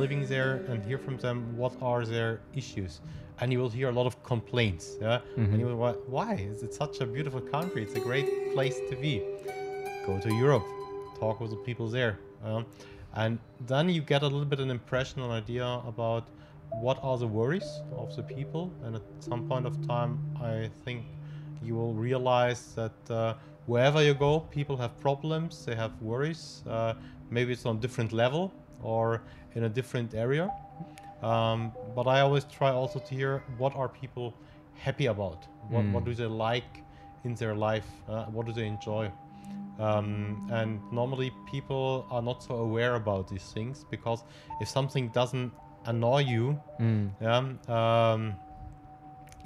[0.00, 3.00] living there, and hear from them what are their issues.
[3.40, 4.96] And you will hear a lot of complaints.
[5.00, 7.82] Yeah, and you will why, why is it such a beautiful country?
[7.82, 9.22] It's a great place to be.
[10.06, 10.66] Go to Europe,
[11.20, 12.64] talk with the people there, um,
[13.14, 16.24] and then you get a little bit an impression, an idea about
[16.80, 18.72] what are the worries of the people.
[18.82, 21.04] And at some point of time, I think
[21.62, 23.34] you will realize that uh,
[23.66, 26.62] wherever you go, people have problems, they have worries.
[26.68, 26.94] Uh,
[27.30, 28.52] maybe it's on a different level
[28.82, 29.22] or
[29.54, 30.50] in a different area.
[31.22, 34.34] Um, but I always try also to hear what are people
[34.74, 35.46] happy about.
[35.68, 36.06] What, what Mm.
[36.06, 36.82] do they like
[37.24, 37.86] in their life?
[38.08, 39.10] Uh, what do they enjoy?
[39.82, 44.22] Um, and normally people are not so aware about these things because
[44.60, 45.50] if something doesn't
[45.86, 47.10] annoy you, Mm.
[47.20, 47.42] yeah,
[48.12, 48.34] um,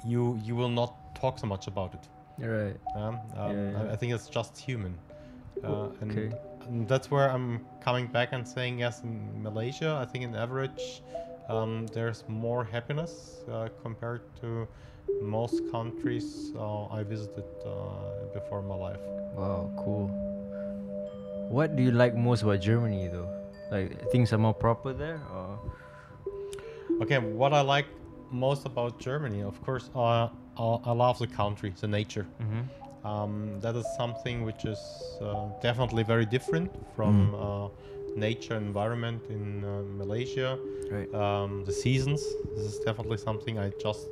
[0.05, 2.07] you you will not talk so much about it.
[2.37, 2.77] Right.
[2.95, 3.07] Yeah?
[3.07, 3.93] Um, Yeah, I, yeah.
[3.93, 4.93] I think it's just human,
[5.63, 6.29] uh, and, Okay.
[6.67, 9.03] and that's where I'm coming back and saying yes.
[9.03, 11.01] In Malaysia, I think in average,
[11.49, 14.67] um, there's more happiness uh, compared to
[15.19, 17.71] most countries uh, I visited uh,
[18.33, 19.01] before in my life.
[19.37, 20.07] Wow, cool.
[21.49, 23.29] What do you like most about Germany though?
[23.71, 25.59] Like things are more proper there or
[27.01, 27.85] Okay, what I like
[28.31, 32.25] most about Germany, of course, uh, I, love the country, the nature.
[32.41, 33.07] mm-hmm.
[33.07, 34.79] Um, that is something which is
[35.21, 37.37] uh, definitely very different from Mm.
[37.37, 37.69] uh,
[38.17, 40.57] nature environment in uh, Malaysia.
[40.91, 41.07] Right.
[41.13, 42.21] Um, the seasons.
[42.55, 44.09] This is definitely something I just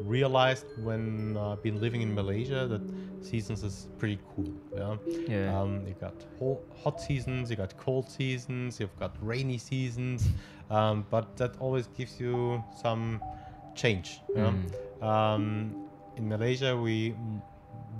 [0.00, 2.82] realized when uh, been living in Malaysia that
[3.22, 4.52] seasons is pretty cool.
[4.74, 4.96] Yeah.
[5.28, 5.60] Yeah.
[5.60, 6.14] Um, you got
[6.82, 10.28] hot seasons, you got cold seasons, you've got rainy seasons,
[10.70, 13.20] um, but that always gives you some
[13.74, 14.20] change.
[14.34, 14.52] yeah.
[15.00, 15.02] Mm.
[15.02, 17.14] Um, in Malaysia, we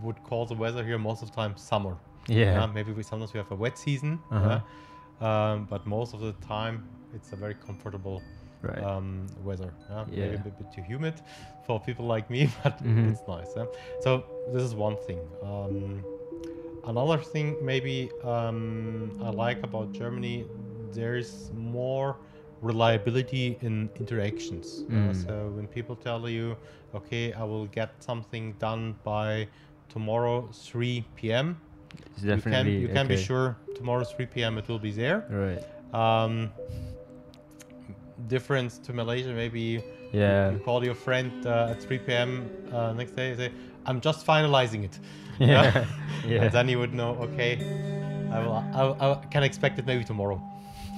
[0.02, 1.96] would call the weather here most of the time summer.
[2.28, 2.66] yeah.
[2.66, 4.60] maybe we sometimes we have a wet season, Uh-huh.
[5.20, 5.52] yeah.
[5.52, 6.82] um, but most of the time
[7.14, 8.22] it's a very comfortable
[8.62, 8.82] right.
[8.82, 9.72] um, weather.
[9.90, 10.04] Yeah?
[10.16, 11.14] Maybe a bit, bit too humid
[11.62, 13.12] for people like me, but Mhm.
[13.12, 13.50] it's nice.
[13.56, 13.66] Yeah?
[14.00, 15.20] So this is one thing.
[15.42, 16.02] Um,
[16.86, 20.46] another thing maybe um, I like about Germany,
[20.92, 22.16] there's more
[22.62, 24.84] reliability in interactions.
[24.88, 25.14] Uh, Mm.
[25.26, 26.56] so when people tell you,
[26.94, 29.48] okay, I will get something done by
[29.88, 31.56] tomorrow 3 p.m.
[32.22, 34.58] You can you can be sure tomorrow 3 p.m.
[34.58, 35.24] it will be there.
[35.30, 35.62] Right.
[35.94, 36.50] Um,
[38.28, 40.50] difference to Malaysia, maybe Yeah.
[40.52, 42.50] you call your friend uh, at 3 p.m.
[42.72, 43.50] Uh, next day and say,
[43.86, 44.98] I'm just finalizing it.
[45.38, 45.84] Yeah.
[46.24, 46.42] yeah.
[46.44, 47.58] And then you would know, okay,
[48.32, 50.40] I will, I, I can expect it maybe tomorrow.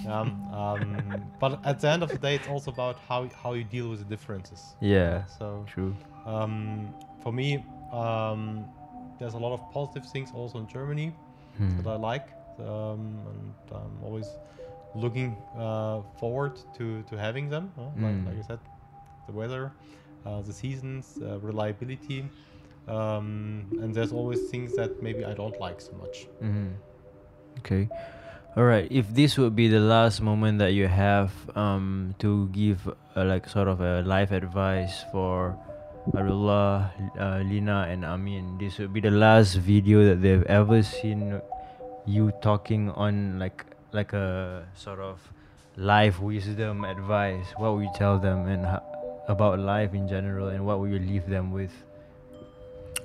[0.06, 3.64] Um, um, but at the end of the day, it's also about how, how you
[3.64, 4.76] deal with the differences.
[4.80, 5.24] yeah.
[5.26, 5.94] So True.
[6.24, 8.68] um, for me, um,
[9.18, 11.12] there's a lot of positive things also in Germany
[11.56, 11.76] Hmm.
[11.82, 12.28] that I like,
[12.60, 14.28] um, and I'm always
[14.94, 17.72] looking uh, forward to to having them.
[17.76, 18.26] Like, Mm.
[18.26, 18.60] like I said,
[19.26, 19.72] the weather,
[20.26, 22.24] uh, the seasons, uh, reliability,
[22.88, 26.26] um, and there's always things that maybe I don't like so much.
[26.42, 26.68] Mm-hmm.
[27.58, 27.88] Okay.
[28.56, 28.88] All right.
[28.90, 33.48] If this would be the last moment that you have um, to give uh, like
[33.48, 35.54] sort of a life advice for
[36.16, 41.40] Abdullah, uh, Lina, and Amin, this would be the last video that they've ever seen
[42.06, 45.20] you talking on like like a sort of
[45.76, 47.46] life wisdom advice.
[47.56, 48.82] What would you tell them and ho-
[49.28, 51.70] about life in general, and what would you leave them with?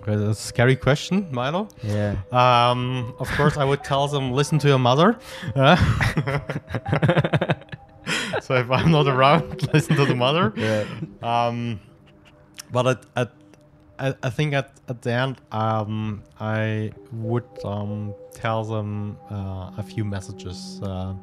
[0.05, 1.69] That's a scary question, Milo.
[1.81, 2.17] Yeah.
[2.31, 5.17] Um, of course, I would tell them listen to your mother.
[5.55, 5.77] Uh,
[8.41, 10.53] so if I'm not around, listen to the mother.
[10.57, 10.85] yeah.
[11.21, 11.79] Um,
[12.71, 13.31] but at, at
[13.99, 19.83] I, I think at, at the end, um, I would um, tell them uh, a
[19.83, 20.79] few messages.
[20.81, 21.13] Uh,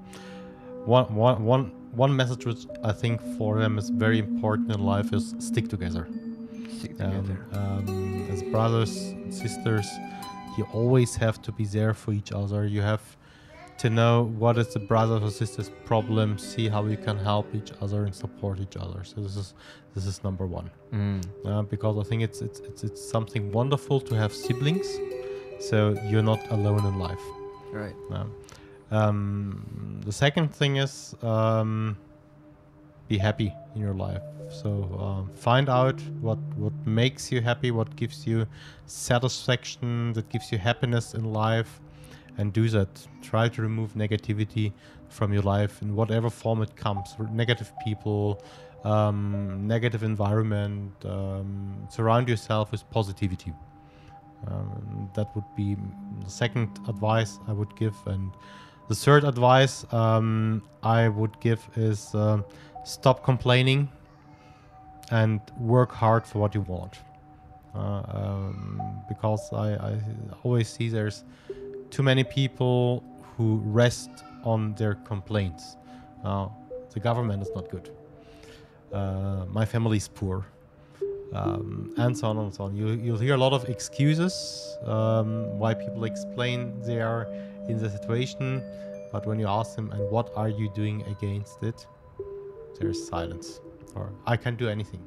[0.84, 5.12] one, one, one, one message which I think for them is very important in life
[5.12, 6.06] is stick together.
[6.78, 7.46] Stick Um, together.
[7.52, 9.88] um, as brothers, sisters,
[10.56, 12.66] you always have to be there for each other.
[12.66, 13.02] You have
[13.80, 17.72] to know what is the brothers or sisters' problem, see how we can help each
[17.80, 19.02] other and support each other.
[19.04, 19.54] So this is
[19.94, 20.70] this is number one.
[20.92, 21.24] Mm.
[21.46, 24.86] Uh, because I think it's, it's it's it's something wonderful to have siblings,
[25.58, 27.24] so you're not alone in life.
[27.72, 27.96] Right.
[28.10, 28.34] Um,
[28.90, 31.96] um, the second thing is um,
[33.08, 34.22] be happy in your life.
[34.50, 34.68] So
[35.00, 38.46] um, find out what what makes you happy, what gives you
[38.86, 41.80] satisfaction, that gives you happiness in life,
[42.38, 42.88] and do that.
[43.22, 44.72] Try to remove negativity
[45.08, 47.14] from your life in whatever form it comes.
[47.32, 48.42] Negative people,
[48.84, 50.92] um, negative environment.
[51.04, 53.52] Um, surround yourself with positivity.
[54.46, 55.76] Um, that would be
[56.24, 58.30] the second advice I would give, and
[58.88, 62.44] the third advice um, I would give is um,
[62.84, 63.90] stop complaining
[65.10, 66.98] and work hard for what you want.
[67.74, 70.00] Uh, um, because I, I
[70.42, 71.22] always see there's
[71.90, 73.04] too many people
[73.36, 74.10] who rest
[74.44, 75.76] on their complaints.
[76.24, 76.48] Uh,
[76.92, 77.90] the government is not good.
[78.92, 80.46] Uh, my family is poor.
[81.32, 82.74] Um, and so on and so on.
[82.74, 87.28] You, you'll hear a lot of excuses um, why people explain they are
[87.68, 88.62] in the situation,
[89.12, 91.86] but when you ask them, and what are you doing against it,
[92.78, 93.60] there's silence,
[93.94, 95.06] or I can't do anything,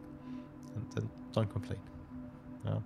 [0.75, 1.79] and then don't complain.
[2.65, 2.79] Yeah.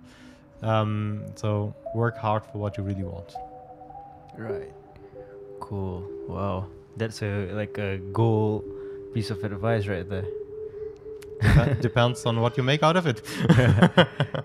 [0.62, 3.36] Um, so work hard for what you really want.
[4.38, 4.72] Right.
[5.60, 6.08] Cool.
[6.28, 6.66] Wow.
[6.96, 8.64] That's a like a goal
[9.12, 10.26] piece of advice right there.
[11.40, 13.22] Dep- Depends on what you make out of it.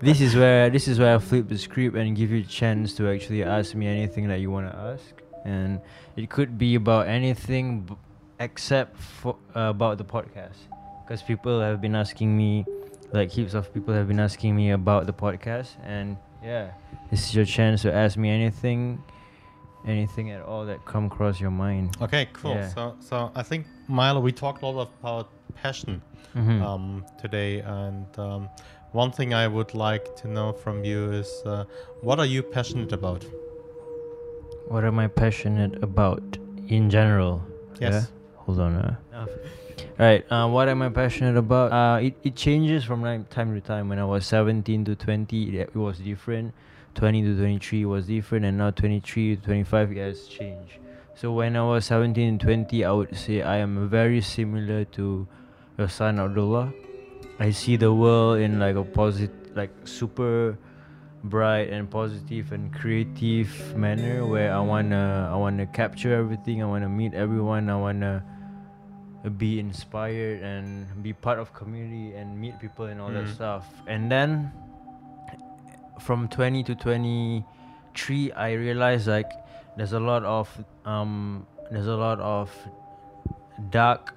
[0.00, 2.94] this is where this is where I flip the script and give you a chance
[2.94, 5.04] to actually ask me anything that you want to ask,
[5.44, 5.80] and
[6.16, 7.96] it could be about anything b-
[8.38, 10.58] except for uh, about the podcast,
[11.02, 12.64] because people have been asking me,
[13.12, 16.70] like heaps of people have been asking me about the podcast, and yeah,
[17.10, 19.02] this is your chance to ask me anything,
[19.86, 21.96] anything at all that come across your mind.
[22.00, 22.54] Okay, cool.
[22.54, 22.68] Yeah.
[22.68, 26.02] So, so I think Milo, we talked a lot about passion
[26.34, 26.62] Mhm.
[26.62, 28.48] um, today, and um,
[28.92, 31.64] one thing I would like to know from you is uh,
[32.00, 33.24] what are you passionate about?
[34.68, 36.22] What am I passionate about
[36.68, 37.42] in general?
[37.80, 37.92] Yes.
[37.92, 38.02] Yeah?
[38.36, 38.74] Hold on.
[38.76, 38.96] Uh.
[39.98, 41.70] Uh, what am I passionate about?
[41.72, 43.88] Uh, it, it changes from time time to time.
[43.88, 46.52] When I was 17 to 20, it, it was different.
[46.94, 48.44] 20 to 23 was different.
[48.44, 50.78] And now 23 to 25, it has changed.
[51.14, 55.26] So when I was 17 and 20, I would say I am very similar to
[55.78, 56.72] your son Abdullah.
[57.38, 60.56] I see the world in like a positive, like super
[61.24, 66.62] bright and positive and creative manner where I wanna I wanna capture everything.
[66.62, 67.70] I wanna meet everyone.
[67.70, 68.22] I wanna
[69.38, 73.34] be inspired and be part of community and meet people and all that Mhm.
[73.34, 73.64] stuff.
[73.86, 74.52] And then
[76.00, 79.30] from 20 to 23, I realized like
[79.76, 82.50] there's a lot of um there's a lot of
[83.70, 84.14] dark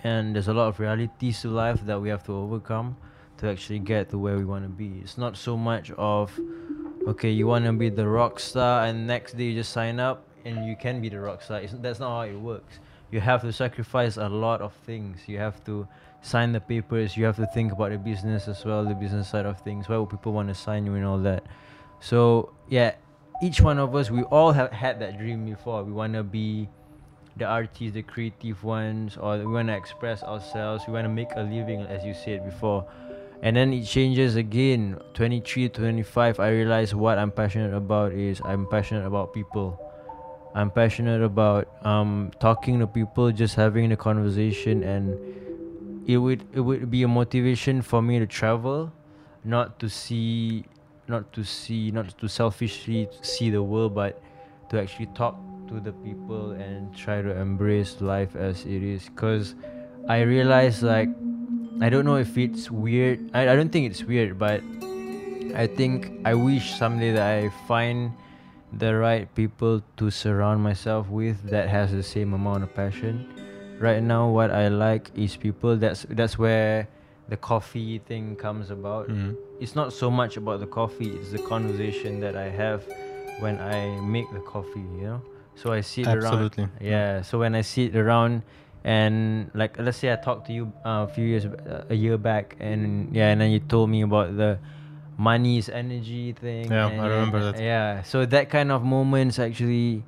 [0.00, 2.96] and there's a lot of realities to life that we have to overcome
[3.38, 5.00] to actually get to where we want to be.
[5.02, 6.38] It's not so much of
[7.06, 10.26] okay, you want to be the rock star and next day you just sign up
[10.44, 11.60] and you can be the rock star.
[11.60, 12.78] It's, that's not how it works.
[13.10, 15.20] You have to sacrifice a lot of things.
[15.26, 15.86] You have to
[16.24, 17.16] sign the papers.
[17.16, 19.88] You have to think about the business as well, the business side of things.
[19.88, 21.44] Why would people want to sign you and all that?
[22.00, 22.94] So yeah,
[23.42, 25.84] each one of us, we all have had that dream before.
[25.84, 26.68] We want to be
[27.36, 30.84] the artists, the creative ones, or we want to express ourselves.
[30.86, 32.86] We want to make a living, as you said before.
[33.42, 34.98] And then it changes again.
[35.12, 39.78] 23, 25, I realize what I'm passionate about is I'm passionate about people.
[40.54, 45.43] I'm passionate about um, talking to people, just having a conversation, and
[46.06, 48.92] it would it would be a motivation for me to travel,
[49.44, 50.64] not to see,
[51.08, 54.22] not to see, not to selfishly see the world, but
[54.70, 55.36] to actually talk
[55.68, 59.10] to the people and try to embrace life as it is.
[59.16, 59.54] Cause
[60.08, 61.08] I realize like
[61.80, 63.30] I don't know if it's weird.
[63.34, 64.62] I, I don't think it's weird, but
[65.54, 68.12] I think I wish someday that I find
[68.72, 73.43] the right people to surround myself with that has the same amount of passion.
[73.84, 76.88] Right now what I like is people that's that's where
[77.28, 79.12] the coffee thing comes about.
[79.12, 79.36] Mhm.
[79.60, 82.80] It's not so much about the coffee, it's the conversation that I have
[83.44, 85.20] when I make the coffee, you know?
[85.60, 86.64] So I sit Absolutely.
[86.64, 88.40] around yeah, so when I sit around
[88.84, 92.16] and like let's say I talked to you uh, a few years uh, a year
[92.16, 94.56] back and yeah and then you told me about the
[95.20, 97.60] money is energy thing Yeah, I remember that.
[97.60, 100.04] yeah so that kind of moments actually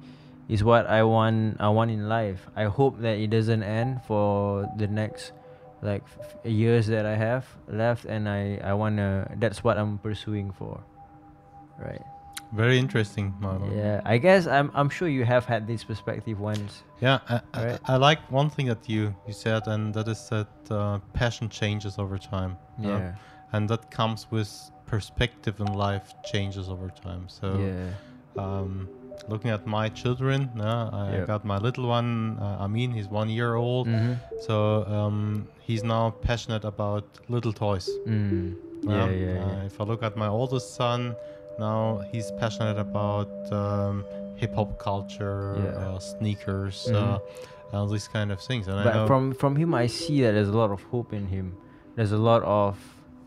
[0.49, 4.69] is what I want I want in life I hope that it doesn't end for
[4.77, 5.33] the next
[5.83, 9.99] like f- years that I have left and I I want to that's what I'm
[9.99, 10.81] pursuing for
[11.79, 12.03] right
[12.53, 13.75] Very interesting, Marlon.
[13.77, 17.65] yeah I guess I'm I'm sure you have had this perspective once Yeah, I, I,
[17.65, 17.81] Right.
[17.93, 21.99] I like one thing that you, you said, and that is that uh, passion changes
[21.99, 22.57] over time.
[22.81, 23.13] yeah
[23.53, 24.51] And that comes with
[24.87, 27.25] perspective in life changes over time.
[27.29, 27.91] So, yeah
[28.45, 28.89] um,
[29.29, 31.27] looking at my children, uh, I Yep.
[31.27, 33.87] got my little one, uh, Amin, he's one year old.
[33.89, 34.17] Mhm.
[34.47, 37.89] So, um, he's now passionate about little toys.
[38.07, 38.55] Mm.
[38.87, 39.67] Yeah, Um, yeah, uh, yeah.
[39.71, 41.17] If I look at my oldest son,
[41.59, 44.05] now he's passionate about um,
[44.37, 45.81] hip hop culture, Yeah.
[45.83, 46.97] uh, sneakers, Mhm.
[46.97, 47.19] uh,
[47.77, 48.69] all these kind of things.
[48.69, 51.13] And I But know, from from him, I see that there's a lot of hope
[51.17, 51.47] in him.
[51.97, 52.77] There's a lot of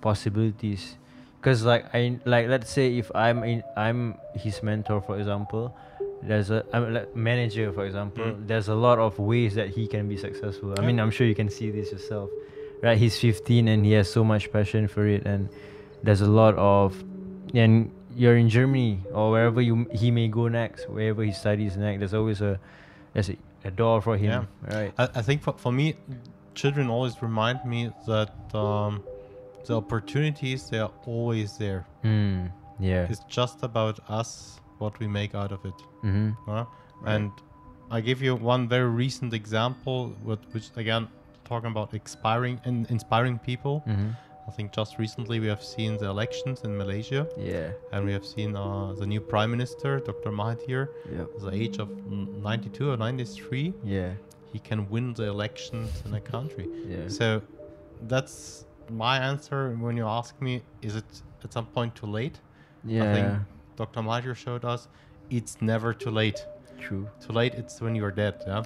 [0.01, 0.97] possibilities.
[1.41, 5.73] Cause like I like let's say if I'm in I'm his mentor for example,
[6.21, 8.25] there's a I'm like manager for example.
[8.25, 8.47] Mm.
[8.47, 10.75] There's a lot of ways that he can be successful.
[10.77, 12.29] I mean I'm sure you can see this yourself,
[12.83, 12.97] right?
[12.97, 15.47] He's 15 and he has so much passion for it, and
[16.03, 17.01] there's a lot of
[17.53, 21.99] and you're in Germany or wherever you he may go next, wherever he studies next.
[21.99, 22.59] There's always a
[23.13, 24.93] there's a, a door for him, right?
[24.97, 25.95] I, I think for, for me,
[26.53, 29.03] children always remind me that um,
[29.65, 31.85] the opportunities they are always there.
[32.03, 33.07] Mm, yeah.
[33.09, 35.73] It's just about us what we make out of it.
[36.03, 36.29] Mm-hmm.
[36.45, 36.65] huh?
[37.01, 37.15] Right.
[37.15, 37.31] And
[37.91, 41.07] I give you one very recent example, with, which again
[41.45, 43.83] talking about inspiring and inspiring people.
[43.87, 44.09] Mm-hmm.
[44.47, 47.69] I think just recently we have seen the elections in Malaysia, Yeah.
[47.91, 50.31] and we have seen uh, the new prime minister, Dr.
[50.31, 51.27] Mahathir, Yep.
[51.41, 53.73] the age of 92 or 93.
[53.83, 54.13] Yeah.
[54.51, 56.67] He can win the elections in a country.
[56.87, 57.07] Yeah.
[57.09, 57.43] So
[58.07, 61.05] that's my answer when you ask me, is it
[61.43, 62.39] at some point too late?
[62.85, 63.03] yeah.
[63.11, 63.27] I think
[63.75, 64.01] Dr.
[64.01, 64.87] Mahathir showed us
[65.29, 66.45] it's never too late.
[66.79, 67.07] True.
[67.19, 68.35] Too late, it's when you're dead.
[68.47, 68.63] Yeah.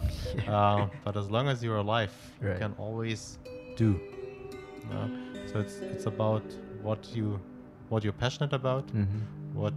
[0.47, 3.39] uh, but as long as you're alive, you can always
[3.75, 3.99] do.
[4.91, 5.07] Yeah?
[5.47, 6.43] So it's it's about
[6.83, 7.39] what you
[7.89, 9.59] what you're passionate about, Mm-hmm.
[9.59, 9.73] what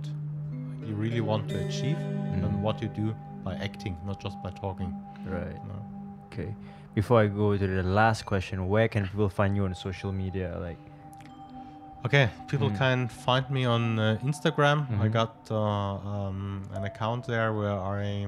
[0.86, 2.44] you really want to achieve, Mm.
[2.44, 4.90] and what you do by acting, not just by talking.
[5.26, 5.54] Right.
[5.68, 5.82] know.
[6.26, 6.54] Okay.
[6.96, 10.56] Before I go to the last question, where can people find you on social media?
[10.58, 10.78] Like.
[12.06, 12.78] Okay, people Mm.
[12.78, 14.78] can find me on uh, Instagram.
[15.04, 15.12] I Mhm.
[15.12, 15.56] got uh,
[16.12, 18.26] um, an account there where I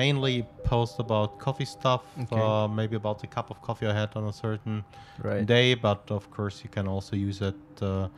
[0.00, 2.40] mainly post about coffee stuff, Okay.
[2.40, 4.84] uh, maybe about the cup of coffee I had on a certain
[5.22, 5.44] Right.
[5.44, 5.74] day.
[5.74, 8.08] But of course, you can also use it uh,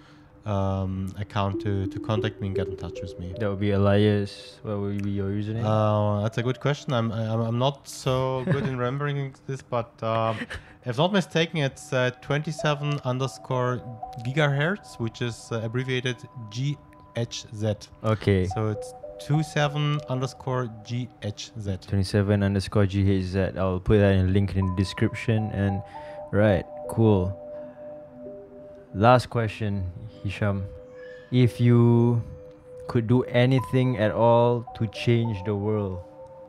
[0.46, 3.34] um, account to, to contact me and get in touch with me.
[3.38, 4.58] That would be Elias.
[4.62, 5.64] What would be your username?
[5.64, 6.92] Uh, that's a good question.
[6.92, 10.38] I'm, I'm, I'm not so good in remembering this, but um,
[10.84, 13.82] if not mistaken, it's uh, 27 underscore
[14.24, 16.16] gigahertz, which is uh, abbreviated
[16.50, 17.88] GHZ.
[18.04, 18.46] okay.
[18.46, 18.94] So it's
[19.26, 21.86] 27 underscore GHZ.
[21.86, 23.58] 27 underscore GHZ.
[23.58, 25.50] I'll put that in a link in the description.
[25.52, 25.82] And
[26.32, 27.36] right, cool.
[28.94, 29.90] Last question,
[30.22, 30.64] Hisham.
[31.30, 32.22] If you
[32.88, 36.02] could do anything at all to change the world,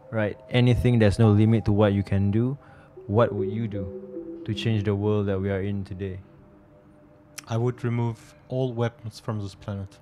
[0.09, 0.37] right?
[0.49, 2.57] Anything, there's no limit to what you can do.
[3.05, 6.19] What would you do to change the world that we are in today?
[7.47, 9.99] I would remove all weapons from this planet.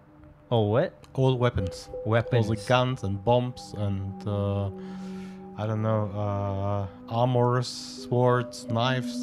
[0.49, 0.93] Oh, what?
[1.13, 1.89] All weapons.
[2.05, 2.47] Weapons.
[2.47, 4.69] All the guns and bombs and uh,
[5.61, 7.67] I don't know, uh, armors,
[8.07, 9.15] swords, knives.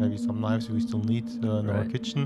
[0.00, 2.22] Maybe some knives we still need uh, in our kitchen.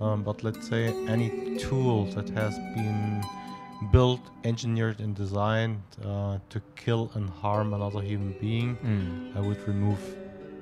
[0.00, 1.28] Um, but let's say any
[1.58, 3.22] tool that has been
[3.90, 9.60] built, engineered, and designed uh, to kill and harm another human being, Mm, I would
[9.66, 10.00] remove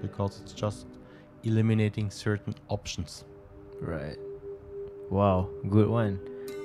[0.00, 0.86] because it's just
[1.42, 3.24] eliminating certain options.
[3.80, 4.18] right.
[5.10, 6.20] Wow, good one.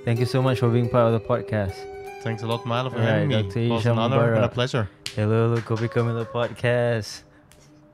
[0.05, 1.77] Thank you so much for being part of the podcast.
[2.23, 3.43] Thanks a lot, Milo, for Alright, having me.
[3.43, 3.59] Dr.
[3.59, 4.89] It was an honor and a pleasure.
[5.13, 7.23] Hello, hello, Kobe Camilo podcast.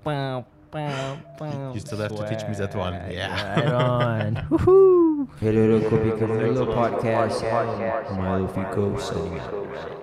[0.04, 1.74] Bow, bow, bow.
[1.74, 2.94] You still have to teach me that one.
[3.10, 3.60] Yeah.
[3.60, 4.36] Right on.
[4.52, 5.28] Woohoo.
[5.40, 8.16] Hello, Kobe Camilo podcast.
[8.16, 9.99] Milo Fico signing out.